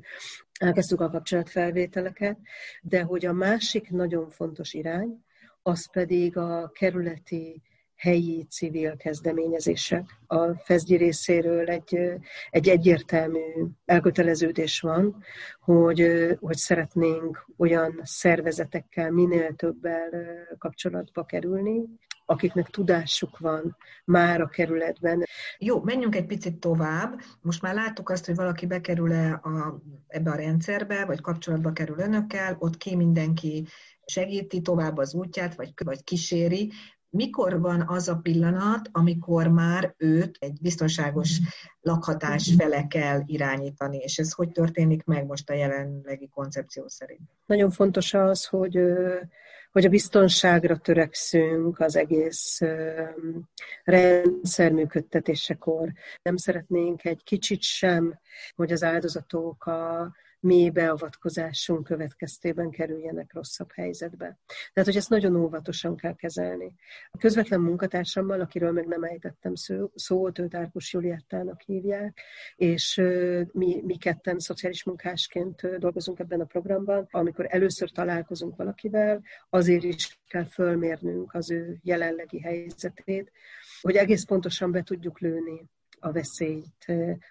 elkezdtük 0.59 1.01
a 1.01 1.09
kapcsolatfelvételeket, 1.09 2.37
de 2.81 3.01
hogy 3.01 3.25
a 3.25 3.33
másik 3.33 3.89
nagyon 3.89 4.29
fontos 4.29 4.73
irány, 4.73 5.23
az 5.61 5.91
pedig 5.91 6.37
a 6.37 6.71
kerületi 6.73 7.61
helyi 8.01 8.45
civil 8.49 8.97
kezdeményezések. 8.97 10.19
A 10.27 10.53
Fezgyi 10.53 10.95
részéről 10.95 11.69
egy, 11.69 11.99
egy 12.49 12.67
egyértelmű 12.67 13.39
elköteleződés 13.85 14.79
van, 14.79 15.23
hogy, 15.59 16.27
hogy 16.39 16.55
szeretnénk 16.57 17.45
olyan 17.57 17.99
szervezetekkel 18.03 19.11
minél 19.11 19.55
többel 19.55 20.09
kapcsolatba 20.57 21.23
kerülni, 21.23 21.83
akiknek 22.25 22.69
tudásuk 22.69 23.37
van 23.37 23.77
már 24.05 24.41
a 24.41 24.47
kerületben. 24.47 25.23
Jó, 25.57 25.81
menjünk 25.83 26.15
egy 26.15 26.25
picit 26.25 26.59
tovább. 26.59 27.19
Most 27.41 27.61
már 27.61 27.73
láttuk 27.73 28.09
azt, 28.09 28.25
hogy 28.25 28.35
valaki 28.35 28.65
bekerül-e 28.65 29.31
a, 29.31 29.81
ebbe 30.07 30.31
a 30.31 30.35
rendszerbe, 30.35 31.05
vagy 31.05 31.21
kapcsolatba 31.21 31.71
kerül 31.71 31.99
önökkel, 31.99 32.55
ott 32.59 32.77
ki 32.77 32.95
mindenki 32.95 33.67
segíti 34.05 34.61
tovább 34.61 34.97
az 34.97 35.13
útját, 35.13 35.55
vagy, 35.55 35.73
vagy 35.83 36.03
kíséri 36.03 36.71
mikor 37.11 37.59
van 37.59 37.87
az 37.87 38.07
a 38.07 38.15
pillanat, 38.15 38.89
amikor 38.91 39.47
már 39.47 39.93
őt 39.97 40.37
egy 40.39 40.57
biztonságos 40.61 41.39
lakhatás 41.81 42.53
fele 42.57 42.87
kell 42.87 43.21
irányítani, 43.25 43.97
és 43.97 44.17
ez 44.17 44.31
hogy 44.31 44.51
történik 44.51 45.03
meg 45.03 45.25
most 45.25 45.49
a 45.49 45.53
jelenlegi 45.53 46.29
koncepció 46.33 46.87
szerint? 46.87 47.21
Nagyon 47.45 47.69
fontos 47.69 48.13
az, 48.13 48.45
hogy, 48.45 48.79
hogy 49.71 49.85
a 49.85 49.89
biztonságra 49.89 50.77
törekszünk 50.77 51.79
az 51.79 51.95
egész 51.95 52.59
rendszer 53.83 54.71
működtetésekor. 54.71 55.91
Nem 56.21 56.37
szeretnénk 56.37 57.05
egy 57.05 57.23
kicsit 57.23 57.61
sem, 57.61 58.19
hogy 58.55 58.71
az 58.71 58.83
áldozatok 58.83 59.65
a 59.65 60.11
mi 60.41 60.69
beavatkozásunk 60.69 61.83
következtében 61.83 62.69
kerüljenek 62.69 63.33
rosszabb 63.33 63.71
helyzetbe. 63.71 64.39
Tehát, 64.73 64.89
hogy 64.89 64.97
ezt 64.97 65.09
nagyon 65.09 65.35
óvatosan 65.35 65.95
kell 65.95 66.15
kezelni. 66.15 66.75
A 67.11 67.17
közvetlen 67.17 67.59
munkatársammal, 67.59 68.39
akiről 68.41 68.71
meg 68.71 68.87
nem 68.87 69.03
ejtettem 69.03 69.55
szó, 69.55 69.91
szót, 69.95 70.39
őt 70.39 70.55
Árkus 70.55 70.93
Juliettának 70.93 71.61
hívják, 71.61 72.19
és 72.55 73.01
mi, 73.51 73.81
mi 73.85 73.97
ketten 73.97 74.39
szociális 74.39 74.83
munkásként 74.83 75.77
dolgozunk 75.77 76.19
ebben 76.19 76.41
a 76.41 76.45
programban. 76.45 77.07
Amikor 77.11 77.45
először 77.49 77.91
találkozunk 77.91 78.55
valakivel, 78.55 79.21
azért 79.61 79.83
is 79.83 80.19
kell 80.27 80.45
fölmérnünk 80.45 81.33
az 81.33 81.51
ő 81.51 81.79
jelenlegi 81.83 82.39
helyzetét, 82.41 83.31
hogy 83.81 83.95
egész 83.95 84.25
pontosan 84.25 84.71
be 84.71 84.83
tudjuk 84.83 85.19
lőni 85.19 85.69
a 85.99 86.11
veszélyt, 86.11 86.85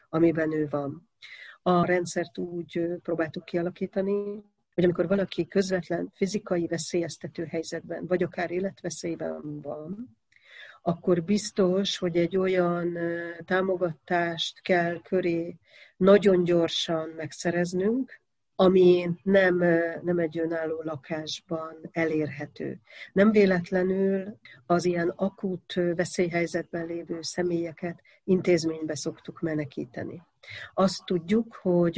amiben 0.09 0.53
ő 0.53 0.67
van. 0.71 1.09
A 1.63 1.85
rendszert 1.85 2.39
úgy 2.39 2.81
próbáltuk 3.03 3.45
kialakítani, 3.45 4.43
hogy 4.75 4.85
amikor 4.85 5.09
valaki 5.09 5.47
közvetlen 5.47 6.11
fizikai 6.15 6.67
veszélyeztető 6.67 7.45
helyzetben, 7.45 8.07
vagy 8.07 8.23
akár 8.23 8.51
életveszélyben 8.51 9.61
van, 9.61 10.19
akkor 10.83 11.23
biztos, 11.23 11.99
hogy 11.99 12.17
egy 12.17 12.37
olyan 12.37 12.99
támogatást 13.45 14.63
kell 14.63 15.01
köré 15.01 15.57
nagyon 15.97 16.45
gyorsan 16.45 17.09
megszereznünk, 17.09 18.21
ami 18.61 19.11
nem, 19.23 19.57
nem 20.03 20.19
egy 20.19 20.39
önálló 20.39 20.83
lakásban 20.85 21.77
elérhető. 21.93 22.81
Nem 23.13 23.31
véletlenül 23.31 24.39
az 24.67 24.85
ilyen 24.85 25.13
akut 25.17 25.73
veszélyhelyzetben 25.97 26.87
lévő 26.87 27.19
személyeket 27.21 28.01
intézménybe 28.25 28.97
szoktuk 28.97 29.41
menekíteni. 29.41 30.23
Azt 30.75 31.05
tudjuk, 31.05 31.55
hogy, 31.63 31.97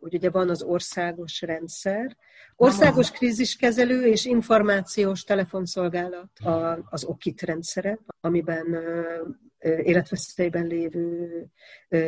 hogy 0.00 0.14
ugye 0.14 0.30
van 0.30 0.48
az 0.48 0.62
országos 0.62 1.40
rendszer, 1.40 2.16
országos 2.56 3.10
kríziskezelő 3.10 4.04
és 4.04 4.24
információs 4.24 5.24
telefonszolgálat 5.24 6.30
az 6.90 7.04
OKIT 7.04 7.42
rendszere, 7.42 7.98
amiben 8.20 8.66
életveszélyben 9.64 10.66
lévő 10.66 11.46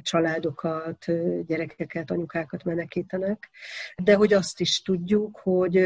családokat, 0.00 1.06
gyerekeket, 1.46 2.10
anyukákat 2.10 2.64
menekítenek, 2.64 3.50
de 4.02 4.14
hogy 4.14 4.32
azt 4.32 4.60
is 4.60 4.82
tudjuk, 4.82 5.38
hogy, 5.42 5.76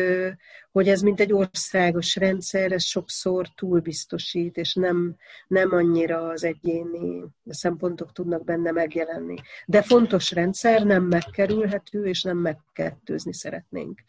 hogy 0.72 0.88
ez 0.88 1.00
mint 1.00 1.20
egy 1.20 1.32
országos 1.32 2.16
rendszer, 2.16 2.72
ez 2.72 2.84
sokszor 2.84 3.48
túlbiztosít, 3.54 4.56
és 4.56 4.74
nem, 4.74 5.16
nem 5.46 5.72
annyira 5.72 6.28
az 6.28 6.44
egyéni 6.44 7.24
szempontok 7.46 8.12
tudnak 8.12 8.44
benne 8.44 8.70
megjelenni. 8.70 9.36
De 9.66 9.82
fontos 9.82 10.30
rendszer, 10.30 10.84
nem 10.84 11.04
megkerülhető, 11.04 12.04
és 12.06 12.22
nem 12.22 12.36
megkettőzni 12.36 13.34
szeretnénk. 13.34 14.00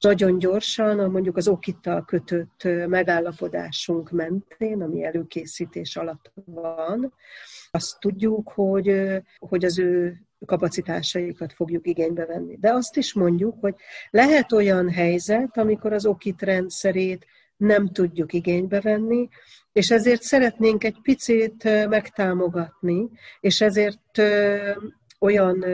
Nagyon 0.00 0.38
gyorsan, 0.38 1.10
mondjuk 1.10 1.36
az 1.36 1.48
okittal 1.48 2.04
kötött 2.04 2.62
megállapodásunk 2.86 4.10
mentén, 4.10 4.82
ami 4.82 5.04
előkészítés 5.04 5.96
alatt 5.96 6.32
van, 6.44 7.12
azt 7.70 8.00
tudjuk, 8.00 8.52
hogy, 8.52 9.20
hogy 9.38 9.64
az 9.64 9.78
ő 9.78 10.20
kapacitásaikat 10.46 11.52
fogjuk 11.52 11.86
igénybe 11.86 12.26
venni. 12.26 12.56
De 12.56 12.72
azt 12.72 12.96
is 12.96 13.14
mondjuk, 13.14 13.56
hogy 13.60 13.74
lehet 14.10 14.52
olyan 14.52 14.90
helyzet, 14.90 15.58
amikor 15.58 15.92
az 15.92 16.06
okit 16.06 16.42
rendszerét 16.42 17.26
nem 17.56 17.88
tudjuk 17.88 18.32
igénybe 18.32 18.80
venni, 18.80 19.28
és 19.72 19.90
ezért 19.90 20.22
szeretnénk 20.22 20.84
egy 20.84 20.96
picit 21.02 21.88
megtámogatni, 21.88 23.08
és 23.40 23.60
ezért 23.60 24.22
olyan 25.18 25.64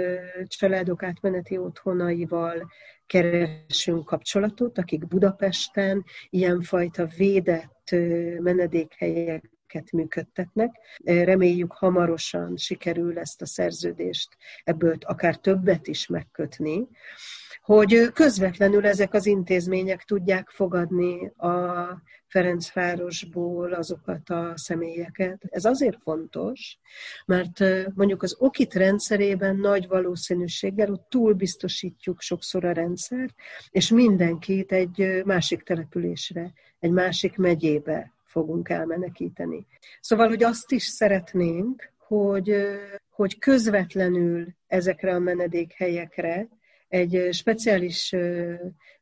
családok 0.47 1.03
átmeneti 1.03 1.57
otthonaival 1.59 2.71
keresünk 3.07 4.05
kapcsolatot, 4.05 4.79
akik 4.79 5.07
Budapesten 5.07 6.05
ilyenfajta 6.31 7.07
védett 7.17 7.91
menedékhelyek 8.39 9.51
működtetnek. 9.93 10.71
Reméljük 11.05 11.73
hamarosan 11.73 12.57
sikerül 12.57 13.19
ezt 13.19 13.43
a 13.43 13.47
szerződést 13.47 14.37
ebből 14.65 14.97
akár 15.01 15.37
többet 15.37 15.87
is 15.87 16.07
megkötni, 16.07 16.89
hogy 17.63 18.11
közvetlenül 18.13 18.87
ezek 18.87 19.15
az 19.15 19.27
intézmények 19.27 20.03
tudják 20.03 20.51
fogadni 20.51 21.27
a 21.27 22.03
Ferencvárosból 22.27 23.73
azokat 23.73 24.31
a 24.31 24.53
személyeket. 24.55 25.43
Ez 25.49 25.65
azért 25.65 26.03
fontos, 26.03 26.79
mert 27.27 27.65
mondjuk 27.95 28.23
az 28.23 28.37
OKIT 28.39 28.75
rendszerében 28.75 29.57
nagy 29.57 29.87
valószínűséggel 29.87 30.91
ott 30.91 31.07
túlbiztosítjuk 31.09 32.21
sokszor 32.21 32.65
a 32.65 32.73
rendszert, 32.73 33.35
és 33.71 33.91
mindenkit 33.91 34.73
egy 34.73 35.23
másik 35.25 35.63
településre, 35.63 36.53
egy 36.79 36.91
másik 36.91 37.37
megyébe 37.37 38.16
fogunk 38.37 38.69
elmenekíteni. 38.69 39.67
Szóval, 40.01 40.29
hogy 40.29 40.43
azt 40.43 40.73
is 40.73 40.83
szeretnénk, 40.83 41.93
hogy, 41.99 42.55
hogy 43.11 43.39
közvetlenül 43.39 44.47
ezekre 44.67 45.15
a 45.15 45.19
menedékhelyekre 45.19 46.49
egy 46.89 47.29
speciális 47.31 48.15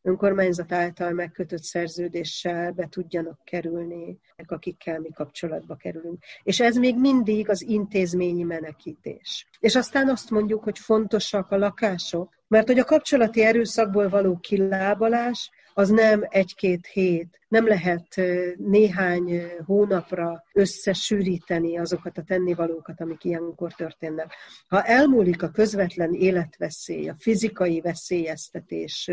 önkormányzat 0.02 0.72
által 0.72 1.10
megkötött 1.10 1.62
szerződéssel 1.62 2.72
be 2.72 2.88
tudjanak 2.88 3.38
kerülni, 3.44 4.18
akikkel 4.46 5.00
mi 5.00 5.10
kapcsolatba 5.10 5.76
kerülünk. 5.76 6.22
És 6.42 6.60
ez 6.60 6.76
még 6.76 6.98
mindig 6.98 7.48
az 7.48 7.62
intézményi 7.62 8.42
menekítés. 8.42 9.48
És 9.58 9.74
aztán 9.76 10.08
azt 10.08 10.30
mondjuk, 10.30 10.62
hogy 10.64 10.78
fontosak 10.78 11.50
a 11.50 11.56
lakások, 11.56 12.34
mert 12.48 12.66
hogy 12.66 12.78
a 12.78 12.84
kapcsolati 12.84 13.42
erőszakból 13.42 14.08
való 14.08 14.36
kilábalás 14.36 15.50
az 15.76 15.88
nem 15.88 16.26
egy-két 16.28 16.86
hét, 16.86 17.40
nem 17.48 17.66
lehet 17.66 18.20
néhány 18.56 19.42
hónapra 19.66 20.44
összesűríteni 20.52 21.78
azokat 21.78 22.18
a 22.18 22.22
tennivalókat, 22.22 23.00
amik 23.00 23.24
ilyenkor 23.24 23.72
történnek. 23.72 24.34
Ha 24.68 24.82
elmúlik 24.82 25.42
a 25.42 25.50
közvetlen 25.50 26.12
életveszély, 26.12 27.08
a 27.08 27.14
fizikai 27.18 27.80
veszélyeztetés 27.80 29.10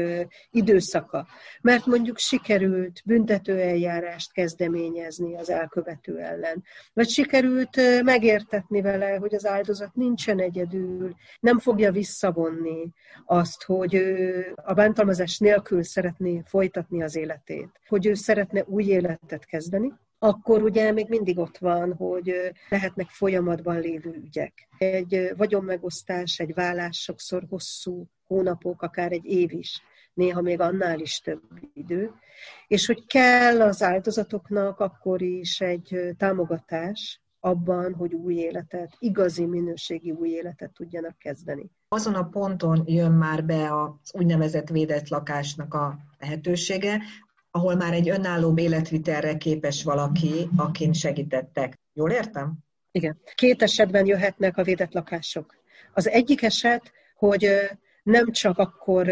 időszaka, 0.52 1.28
mert 1.62 1.86
mondjuk 1.86 2.18
sikerült 2.18 3.02
büntetőeljárást 3.06 4.32
kezdeményezni 4.32 5.36
az 5.36 5.50
elkövető 5.50 6.20
ellen, 6.20 6.64
vagy 6.94 7.10
sikerült 7.10 8.04
megértetni 8.04 8.82
vele, 8.82 9.16
hogy 9.16 9.36
az 9.36 9.46
áldozat 9.46 9.96
nincsen 9.96 10.40
egyedül, 10.40 11.16
nem 11.40 11.60
fogja 11.60 11.92
visszavonni 11.92 12.92
azt, 13.26 13.64
hogy 13.64 13.96
a 14.56 14.74
bántalmazás 14.74 15.38
nélkül 15.38 15.84
szeretné 15.84 16.42
folytatni 16.52 17.04
az 17.04 17.16
életét, 17.16 17.70
hogy 17.88 18.06
ő 18.06 18.14
szeretne 18.14 18.64
új 18.64 18.84
életet 18.84 19.46
kezdeni, 19.46 19.94
akkor 20.20 20.64
ugye 20.64 20.92
még 20.92 21.10
mindig 21.10 21.38
ott 21.38 21.58
van, 21.58 21.94
hogy 21.94 22.34
lehetnek 22.70 23.10
folyamatban 23.10 23.80
lévő 23.80 24.22
ügyek. 24.26 24.68
Egy 24.78 25.34
vagyonmegosztás, 25.38 26.40
egy 26.40 26.54
vállás 26.54 26.98
sokszor 26.98 27.44
hosszú 27.50 28.08
hónapok, 28.28 28.82
akár 28.82 29.12
egy 29.12 29.26
év 29.26 29.54
is, 29.54 29.82
néha 30.14 30.42
még 30.42 30.60
annál 30.60 31.00
is 31.00 31.20
több 31.20 31.42
idő, 31.74 32.12
és 32.68 32.86
hogy 32.86 33.06
kell 33.06 33.62
az 33.62 33.84
áldozatoknak 33.84 34.80
akkor 34.80 35.22
is 35.22 35.62
egy 35.62 36.00
támogatás 36.18 37.21
abban, 37.44 37.94
hogy 37.94 38.14
új 38.14 38.34
életet, 38.34 38.96
igazi 39.00 39.46
minőségi 39.46 40.12
új 40.12 40.30
életet 40.30 40.72
tudjanak 40.74 41.18
kezdeni. 41.18 41.72
Azon 41.88 42.14
a 42.14 42.24
ponton 42.24 42.84
jön 42.86 43.12
már 43.12 43.46
be 43.46 43.82
az 43.82 44.14
úgynevezett 44.14 44.70
védett 44.70 45.08
lakásnak 45.08 45.74
a 45.74 45.98
lehetősége, 46.20 47.02
ahol 47.52 47.76
már 47.76 47.94
egy 47.94 48.10
önálló 48.10 48.54
életvitelre 48.58 49.38
képes 49.38 49.84
valaki, 49.84 50.50
akin 50.56 50.94
segítettek. 50.94 51.80
Jól 51.94 52.12
értem? 52.12 52.58
Igen. 52.92 53.18
Két 53.36 53.62
esetben 53.62 54.06
jöhetnek 54.06 54.58
a 54.58 54.64
védett 54.64 54.94
lakások. 54.94 55.56
Az 55.94 56.10
egyik 56.10 56.42
eset, 56.42 56.92
hogy 57.16 57.50
nem 58.04 58.32
csak 58.32 58.58
akkor 58.58 59.08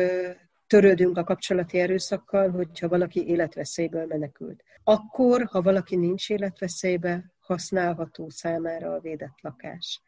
törődünk 0.67 1.17
a 1.17 1.23
kapcsolati 1.23 1.79
erőszakkal, 1.79 2.49
hogyha 2.49 2.87
valaki 2.87 3.27
életveszélyből 3.27 4.05
menekült. 4.05 4.63
Akkor, 4.83 5.47
ha 5.51 5.61
valaki 5.61 5.95
nincs 5.95 6.29
életveszélybe, 6.29 7.31
használható 7.49 8.29
számára 8.29 8.93
a 8.93 8.99
védett 8.99 9.41
lakás. 9.41 10.01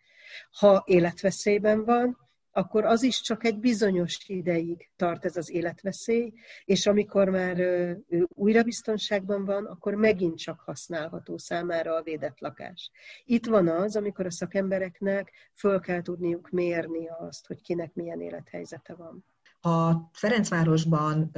Ha 0.52 0.84
életveszélyben 0.86 1.84
van, 1.86 2.18
akkor 2.52 2.86
az 2.86 3.04
is 3.04 3.22
csak 3.22 3.44
egy 3.44 3.60
bizonyos 3.60 4.18
ideig 4.28 4.90
tart 4.96 5.26
ez 5.26 5.38
az 5.38 5.50
életveszély, 5.50 6.34
és 6.66 6.88
amikor 6.88 7.30
már 7.30 7.60
ő 7.60 8.04
újra 8.28 8.64
biztonságban 8.64 9.46
van, 9.46 9.66
akkor 9.66 9.94
megint 9.96 10.38
csak 10.38 10.60
használható 10.60 11.38
számára 11.38 11.96
a 11.96 12.04
védett 12.04 12.40
lakás. 12.40 12.92
Itt 13.26 13.46
van 13.46 13.68
az, 13.68 13.96
amikor 13.96 14.26
a 14.26 14.32
szakembereknek 14.32 15.32
föl 15.56 15.80
kell 15.80 16.02
tudniuk 16.02 16.50
mérni 16.50 17.08
azt, 17.08 17.48
hogy 17.48 17.62
kinek 17.62 17.94
milyen 17.94 18.22
élethelyzete 18.22 18.94
van. 18.94 19.26
Ha 19.62 20.10
Ferencvárosban 20.14 21.32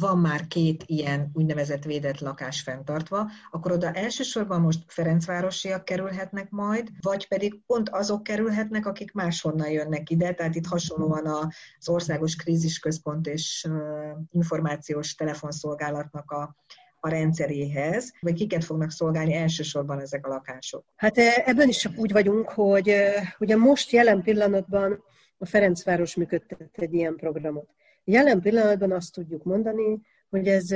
van 0.00 0.18
már 0.18 0.46
két 0.46 0.82
ilyen 0.86 1.30
úgynevezett 1.32 1.84
védett 1.84 2.18
lakás 2.18 2.60
fenntartva, 2.60 3.30
akkor 3.50 3.72
oda 3.72 3.92
elsősorban 3.92 4.60
most 4.60 4.84
Ferencvárosiak 4.86 5.84
kerülhetnek 5.84 6.50
majd, 6.50 6.88
vagy 7.00 7.28
pedig 7.28 7.60
pont 7.66 7.88
azok 7.88 8.22
kerülhetnek, 8.22 8.86
akik 8.86 9.12
máshonnan 9.12 9.70
jönnek 9.70 10.10
ide, 10.10 10.34
tehát 10.34 10.54
itt 10.54 10.66
hasonlóan 10.66 11.26
az 11.26 11.88
Országos 11.88 12.36
Krízisközpont 12.36 13.26
és 13.26 13.68
Információs 14.30 15.14
Telefonszolgálatnak 15.14 16.30
a 16.30 16.56
a 17.02 17.08
rendszeréhez, 17.08 18.12
vagy 18.20 18.34
kiket 18.34 18.64
fognak 18.64 18.90
szolgálni 18.90 19.34
elsősorban 19.34 20.00
ezek 20.00 20.26
a 20.26 20.28
lakások? 20.28 20.84
Hát 20.96 21.18
ebben 21.18 21.68
is 21.68 21.76
csak 21.76 21.92
úgy 21.96 22.12
vagyunk, 22.12 22.48
hogy 22.48 22.94
ugye 23.38 23.56
most 23.56 23.90
jelen 23.90 24.22
pillanatban 24.22 25.02
a 25.42 25.46
Ferencváros 25.46 26.14
működtet 26.14 26.70
egy 26.72 26.94
ilyen 26.94 27.16
programot. 27.16 27.68
Jelen 28.04 28.40
pillanatban 28.40 28.92
azt 28.92 29.12
tudjuk 29.12 29.44
mondani, 29.44 30.00
hogy 30.28 30.48
ez 30.48 30.66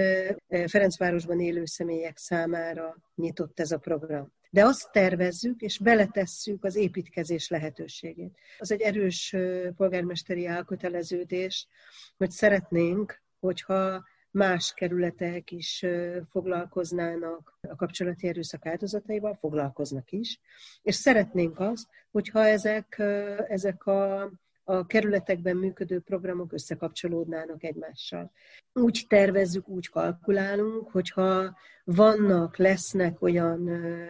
Ferencvárosban 0.70 1.40
élő 1.40 1.64
személyek 1.64 2.18
számára 2.18 2.96
nyitott 3.14 3.60
ez 3.60 3.70
a 3.70 3.78
program. 3.78 4.32
De 4.50 4.64
azt 4.64 4.92
tervezzük, 4.92 5.60
és 5.60 5.78
beletesszük 5.78 6.64
az 6.64 6.76
építkezés 6.76 7.48
lehetőségét. 7.48 8.38
Az 8.58 8.72
egy 8.72 8.80
erős 8.80 9.36
polgármesteri 9.76 10.46
elköteleződés, 10.46 11.68
hogy 12.16 12.30
szeretnénk, 12.30 13.22
hogyha 13.40 14.04
más 14.30 14.72
kerületek 14.76 15.50
is 15.50 15.84
foglalkoznának 16.28 17.58
a 17.68 17.76
kapcsolati 17.76 18.28
erőszak 18.28 18.66
áldozataival, 18.66 19.34
foglalkoznak 19.34 20.10
is, 20.12 20.40
és 20.82 20.94
szeretnénk 20.94 21.60
azt, 21.60 21.86
hogyha 22.10 22.46
ezek, 22.46 23.02
ezek 23.48 23.86
a 23.86 24.32
a 24.64 24.86
kerületekben 24.86 25.56
működő 25.56 26.00
programok 26.00 26.52
összekapcsolódnának 26.52 27.64
egymással. 27.64 28.32
Úgy 28.72 29.04
tervezzük, 29.08 29.68
úgy 29.68 29.88
kalkulálunk, 29.88 30.90
hogyha 30.90 31.56
vannak, 31.84 32.56
lesznek 32.56 33.22
olyan 33.22 33.68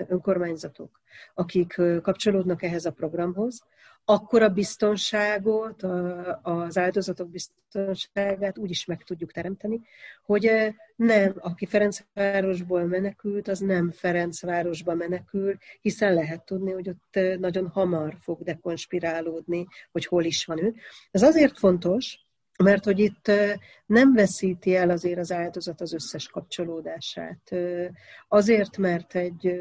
önkormányzatok, 0.09 1.01
akik 1.35 1.81
kapcsolódnak 2.03 2.62
ehhez 2.62 2.85
a 2.85 2.93
programhoz, 2.93 3.64
akkor 4.05 4.43
a 4.43 4.49
biztonságot, 4.49 5.83
az 6.43 6.79
áldozatok 6.79 7.31
biztonságát 7.31 8.59
úgy 8.59 8.71
is 8.71 8.85
meg 8.85 9.03
tudjuk 9.03 9.33
teremteni, 9.33 9.81
hogy 10.25 10.51
nem, 10.97 11.35
aki 11.38 11.67
Ferencvárosból 11.67 12.85
menekült, 12.85 13.49
az 13.49 13.59
nem 13.59 13.90
Ferencvárosba 13.90 14.95
menekül, 14.95 15.57
hiszen 15.81 16.14
lehet 16.14 16.45
tudni, 16.45 16.73
hogy 16.73 16.88
ott 16.88 17.38
nagyon 17.38 17.69
hamar 17.69 18.17
fog 18.21 18.43
dekonspirálódni, 18.43 19.67
hogy 19.93 20.07
hol 20.07 20.25
is 20.25 20.45
van 20.45 20.64
ő. 20.64 20.75
Ez 21.11 21.23
azért 21.23 21.59
fontos, 21.59 22.23
mert 22.62 22.85
hogy 22.85 22.99
itt 22.99 23.31
nem 23.87 24.12
veszíti 24.12 24.77
el 24.77 24.90
azért 24.90 25.19
az 25.19 25.33
áldozat 25.33 25.81
az 25.81 25.93
összes 25.93 26.29
kapcsolódását. 26.29 27.55
Azért, 28.29 28.77
mert 28.77 29.14
egy, 29.14 29.59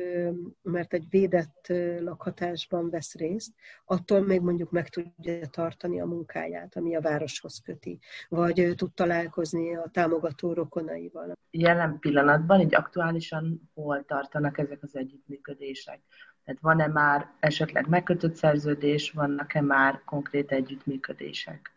mert 0.62 0.94
egy 0.94 1.06
védett 1.10 1.66
lakhatásban 2.00 2.90
vesz 2.90 3.16
részt, 3.16 3.52
attól 3.86 4.22
még 4.22 4.42
mondjuk 4.42 4.72
meg 4.72 4.90
tudja 4.90 5.48
tartani 5.48 6.02
a 6.02 6.06
munkáját, 6.06 6.76
ami 6.76 6.96
a 6.96 7.02
városhoz 7.02 7.62
köti, 7.64 8.00
vagy 8.30 8.74
tud 8.76 8.94
találkozni 8.94 9.76
a 9.76 9.90
támogató 9.92 10.54
rokonaival. 10.54 11.38
Jelen 11.52 12.00
pillanatban, 12.00 12.60
így 12.60 12.76
aktuálisan 12.76 13.70
hol 13.74 14.04
tartanak 14.06 14.58
ezek 14.58 14.84
az 14.84 14.96
együttműködések? 14.96 16.00
Tehát 16.46 16.62
van-e 16.62 16.88
már 16.88 17.30
esetleg 17.40 17.88
megkötött 17.88 18.36
szerződés, 18.36 19.12
vannak-e 19.12 19.62
már 19.62 20.02
konkrét 20.06 20.52
együttműködések? 20.52 21.72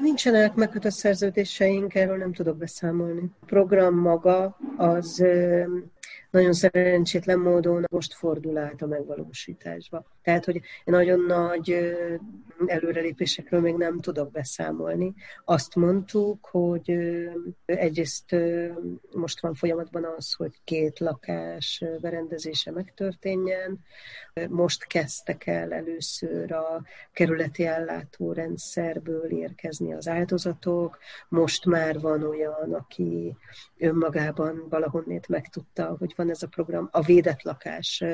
Nincsenek 0.00 0.54
megkötött 0.54 0.92
szerződéseink, 0.92 1.94
erről 1.94 2.16
nem 2.16 2.32
tudok 2.32 2.56
beszámolni. 2.56 3.30
A 3.40 3.44
program 3.46 3.94
maga 3.94 4.56
az 4.76 5.24
nagyon 6.30 6.52
szerencsétlen 6.52 7.38
módon 7.38 7.84
most 7.90 8.14
fordul 8.14 8.58
át 8.58 8.82
a 8.82 8.86
megvalósításba. 8.86 10.04
Tehát, 10.22 10.44
hogy 10.44 10.60
nagyon 10.84 11.20
nagy 11.20 11.96
előrelépésekről 12.66 13.60
még 13.60 13.74
nem 13.74 13.98
tudok 13.98 14.30
beszámolni. 14.30 15.14
Azt 15.44 15.74
mondtuk, 15.74 16.46
hogy 16.50 16.98
egyrészt 17.64 18.36
most 19.14 19.40
van 19.40 19.54
folyamatban 19.54 20.04
az, 20.16 20.32
hogy 20.32 20.60
két 20.64 20.98
lakás 20.98 21.84
berendezése 22.00 22.70
megtörténjen. 22.70 23.78
Most 24.48 24.86
kezdtek 24.86 25.46
el 25.46 25.72
először 25.72 26.52
a 26.52 26.82
kerületi 27.12 27.66
ellátórendszerből 27.66 29.30
érkezni 29.30 29.92
az 29.94 30.08
áldozatok. 30.08 30.98
Most 31.28 31.64
már 31.64 32.00
van 32.00 32.22
olyan, 32.22 32.74
aki 32.74 33.36
önmagában 33.78 34.66
valahonnét 34.68 35.28
megtudta, 35.28 35.96
hogy 35.98 36.14
van 36.18 36.30
ez 36.30 36.42
a 36.42 36.46
program, 36.46 36.88
a 36.92 37.02
védett 37.02 37.42
lakás 37.42 38.04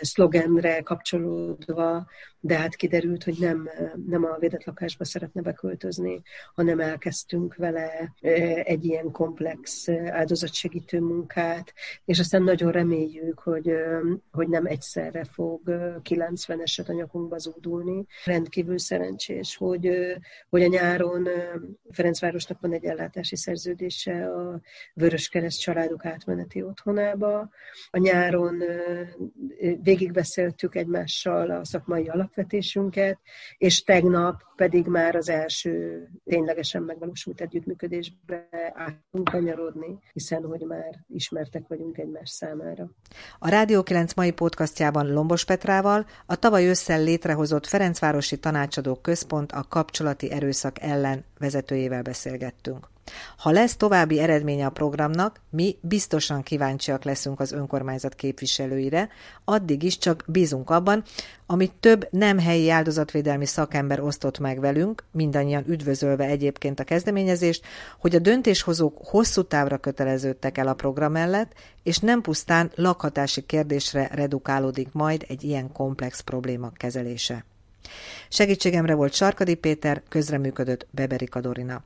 szlogenre 0.00 0.82
kapcsolódva, 0.82 2.06
de 2.40 2.56
hát 2.56 2.74
kiderült, 2.74 3.24
hogy 3.24 3.36
nem, 3.38 3.70
nem 4.06 4.24
a 4.24 4.38
védett 4.38 4.64
lakásba 4.64 5.04
szeretne 5.04 5.40
beköltözni, 5.40 6.22
hanem 6.54 6.80
elkezdtünk 6.80 7.54
vele 7.54 8.14
egy 8.64 8.84
ilyen 8.84 9.10
komplex 9.10 9.88
áldozatsegítő 9.88 11.00
munkát, 11.00 11.72
és 12.04 12.18
aztán 12.18 12.42
nagyon 12.42 12.72
reméljük, 12.72 13.38
hogy, 13.38 13.72
hogy 14.30 14.48
nem 14.48 14.66
egyszerre 14.66 15.24
fog 15.24 15.60
90 16.02 16.60
eset 16.60 16.88
a 16.88 16.92
nyakunkba 16.92 17.38
zúdulni. 17.38 18.06
Rendkívül 18.24 18.78
szerencsés, 18.78 19.56
hogy, 19.56 19.90
hogy 20.48 20.62
a 20.62 20.66
nyáron 20.68 21.28
Ferencvárosnak 21.90 22.60
van 22.60 22.72
egy 22.72 22.84
ellátási 22.84 23.36
szerződése 23.36 24.26
a 24.26 24.60
Vöröskereszt 24.94 25.60
családok 25.60 26.04
átmeneti 26.04 26.62
otthonába. 26.62 27.33
A 27.90 27.98
nyáron 27.98 28.62
végigbeszéltük 29.82 30.74
egymással 30.74 31.50
a 31.50 31.64
szakmai 31.64 32.08
alapvetésünket, 32.08 33.18
és 33.58 33.82
tegnap 33.82 34.42
pedig 34.56 34.86
már 34.86 35.16
az 35.16 35.28
első 35.28 36.04
ténylegesen 36.24 36.82
megvalósult 36.82 37.40
együttműködésbe 37.40 38.48
áttunk 38.74 39.28
kanyarodni, 39.28 39.98
hiszen 40.12 40.42
hogy 40.42 40.60
már 40.60 41.04
ismertek 41.08 41.62
vagyunk 41.68 41.98
egymás 41.98 42.30
számára. 42.30 42.90
A 43.38 43.48
Rádió 43.48 43.82
9 43.82 44.14
mai 44.14 44.30
podcastjában 44.32 45.12
Lombos 45.12 45.44
Petrával 45.44 46.06
a 46.26 46.36
tavaly 46.36 46.66
ősszel 46.66 47.02
létrehozott 47.02 47.66
Ferencvárosi 47.66 48.38
Tanácsadó 48.38 48.94
Központ 48.94 49.52
a 49.52 49.66
kapcsolati 49.68 50.30
erőszak 50.30 50.80
ellen 50.80 51.24
vezetőjével 51.38 52.02
beszélgettünk. 52.02 52.92
Ha 53.36 53.50
lesz 53.50 53.76
további 53.76 54.18
eredménye 54.18 54.66
a 54.66 54.70
programnak, 54.70 55.40
mi 55.50 55.76
biztosan 55.80 56.42
kíváncsiak 56.42 57.04
leszünk 57.04 57.40
az 57.40 57.52
önkormányzat 57.52 58.14
képviselőire, 58.14 59.08
addig 59.44 59.82
is 59.82 59.98
csak 59.98 60.24
bízunk 60.26 60.70
abban, 60.70 61.02
amit 61.46 61.72
több 61.80 62.08
nem 62.10 62.38
helyi 62.38 62.70
áldozatvédelmi 62.70 63.46
szakember 63.46 64.00
osztott 64.00 64.38
meg 64.38 64.60
velünk, 64.60 65.04
mindannyian 65.10 65.64
üdvözölve 65.66 66.24
egyébként 66.24 66.80
a 66.80 66.84
kezdeményezést, 66.84 67.64
hogy 67.98 68.14
a 68.14 68.18
döntéshozók 68.18 68.98
hosszú 69.04 69.42
távra 69.42 69.78
köteleződtek 69.78 70.58
el 70.58 70.68
a 70.68 70.74
program 70.74 71.12
mellett, 71.12 71.52
és 71.82 71.98
nem 71.98 72.20
pusztán 72.20 72.70
lakhatási 72.74 73.46
kérdésre 73.46 74.08
redukálódik 74.12 74.88
majd 74.92 75.24
egy 75.28 75.44
ilyen 75.44 75.72
komplex 75.72 76.20
probléma 76.20 76.72
kezelése. 76.74 77.44
Segítségemre 78.28 78.94
volt 78.94 79.14
Sarkadi 79.14 79.54
Péter, 79.54 80.02
közreműködött 80.08 80.86
Beberika 80.90 81.40
Dorina. 81.40 81.82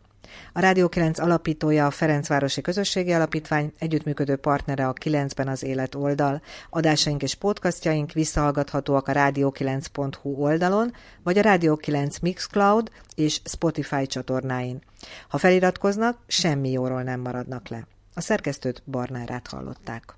A 0.52 0.60
Rádió 0.60 0.88
9 0.88 1.18
alapítója 1.18 1.86
a 1.86 1.90
Ferencvárosi 1.90 2.60
Közösségi 2.60 3.12
Alapítvány, 3.12 3.72
együttműködő 3.78 4.36
partnere 4.36 4.88
a 4.88 4.92
9-ben 4.92 5.48
az 5.48 5.62
élet 5.62 5.94
oldal. 5.94 6.42
Adásaink 6.70 7.22
és 7.22 7.34
podcastjaink 7.34 8.12
visszahallgathatóak 8.12 9.08
a 9.08 9.12
rádió9.hu 9.12 10.30
oldalon, 10.30 10.92
vagy 11.22 11.38
a 11.38 11.42
Rádió 11.42 11.76
9 11.76 12.18
Mixcloud 12.18 12.90
és 13.14 13.40
Spotify 13.44 14.06
csatornáin. 14.06 14.82
Ha 15.28 15.38
feliratkoznak, 15.38 16.18
semmi 16.26 16.70
jóról 16.70 17.02
nem 17.02 17.20
maradnak 17.20 17.68
le. 17.68 17.86
A 18.14 18.20
szerkesztőt 18.20 18.82
Barnárát 18.86 19.46
hallották. 19.46 20.16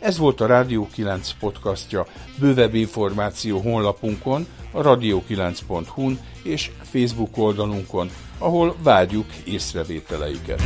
Ez 0.00 0.18
volt 0.18 0.40
a 0.40 0.46
Rádió 0.46 0.88
9 0.92 1.30
podcastja. 1.38 2.06
Bővebb 2.38 2.74
információ 2.74 3.58
honlapunkon, 3.58 4.46
a 4.76 4.82
radio9.hu-n 4.82 6.18
és 6.42 6.70
Facebook 6.82 7.38
oldalunkon, 7.38 8.10
ahol 8.38 8.76
várjuk 8.82 9.26
észrevételeiket. 9.44 10.62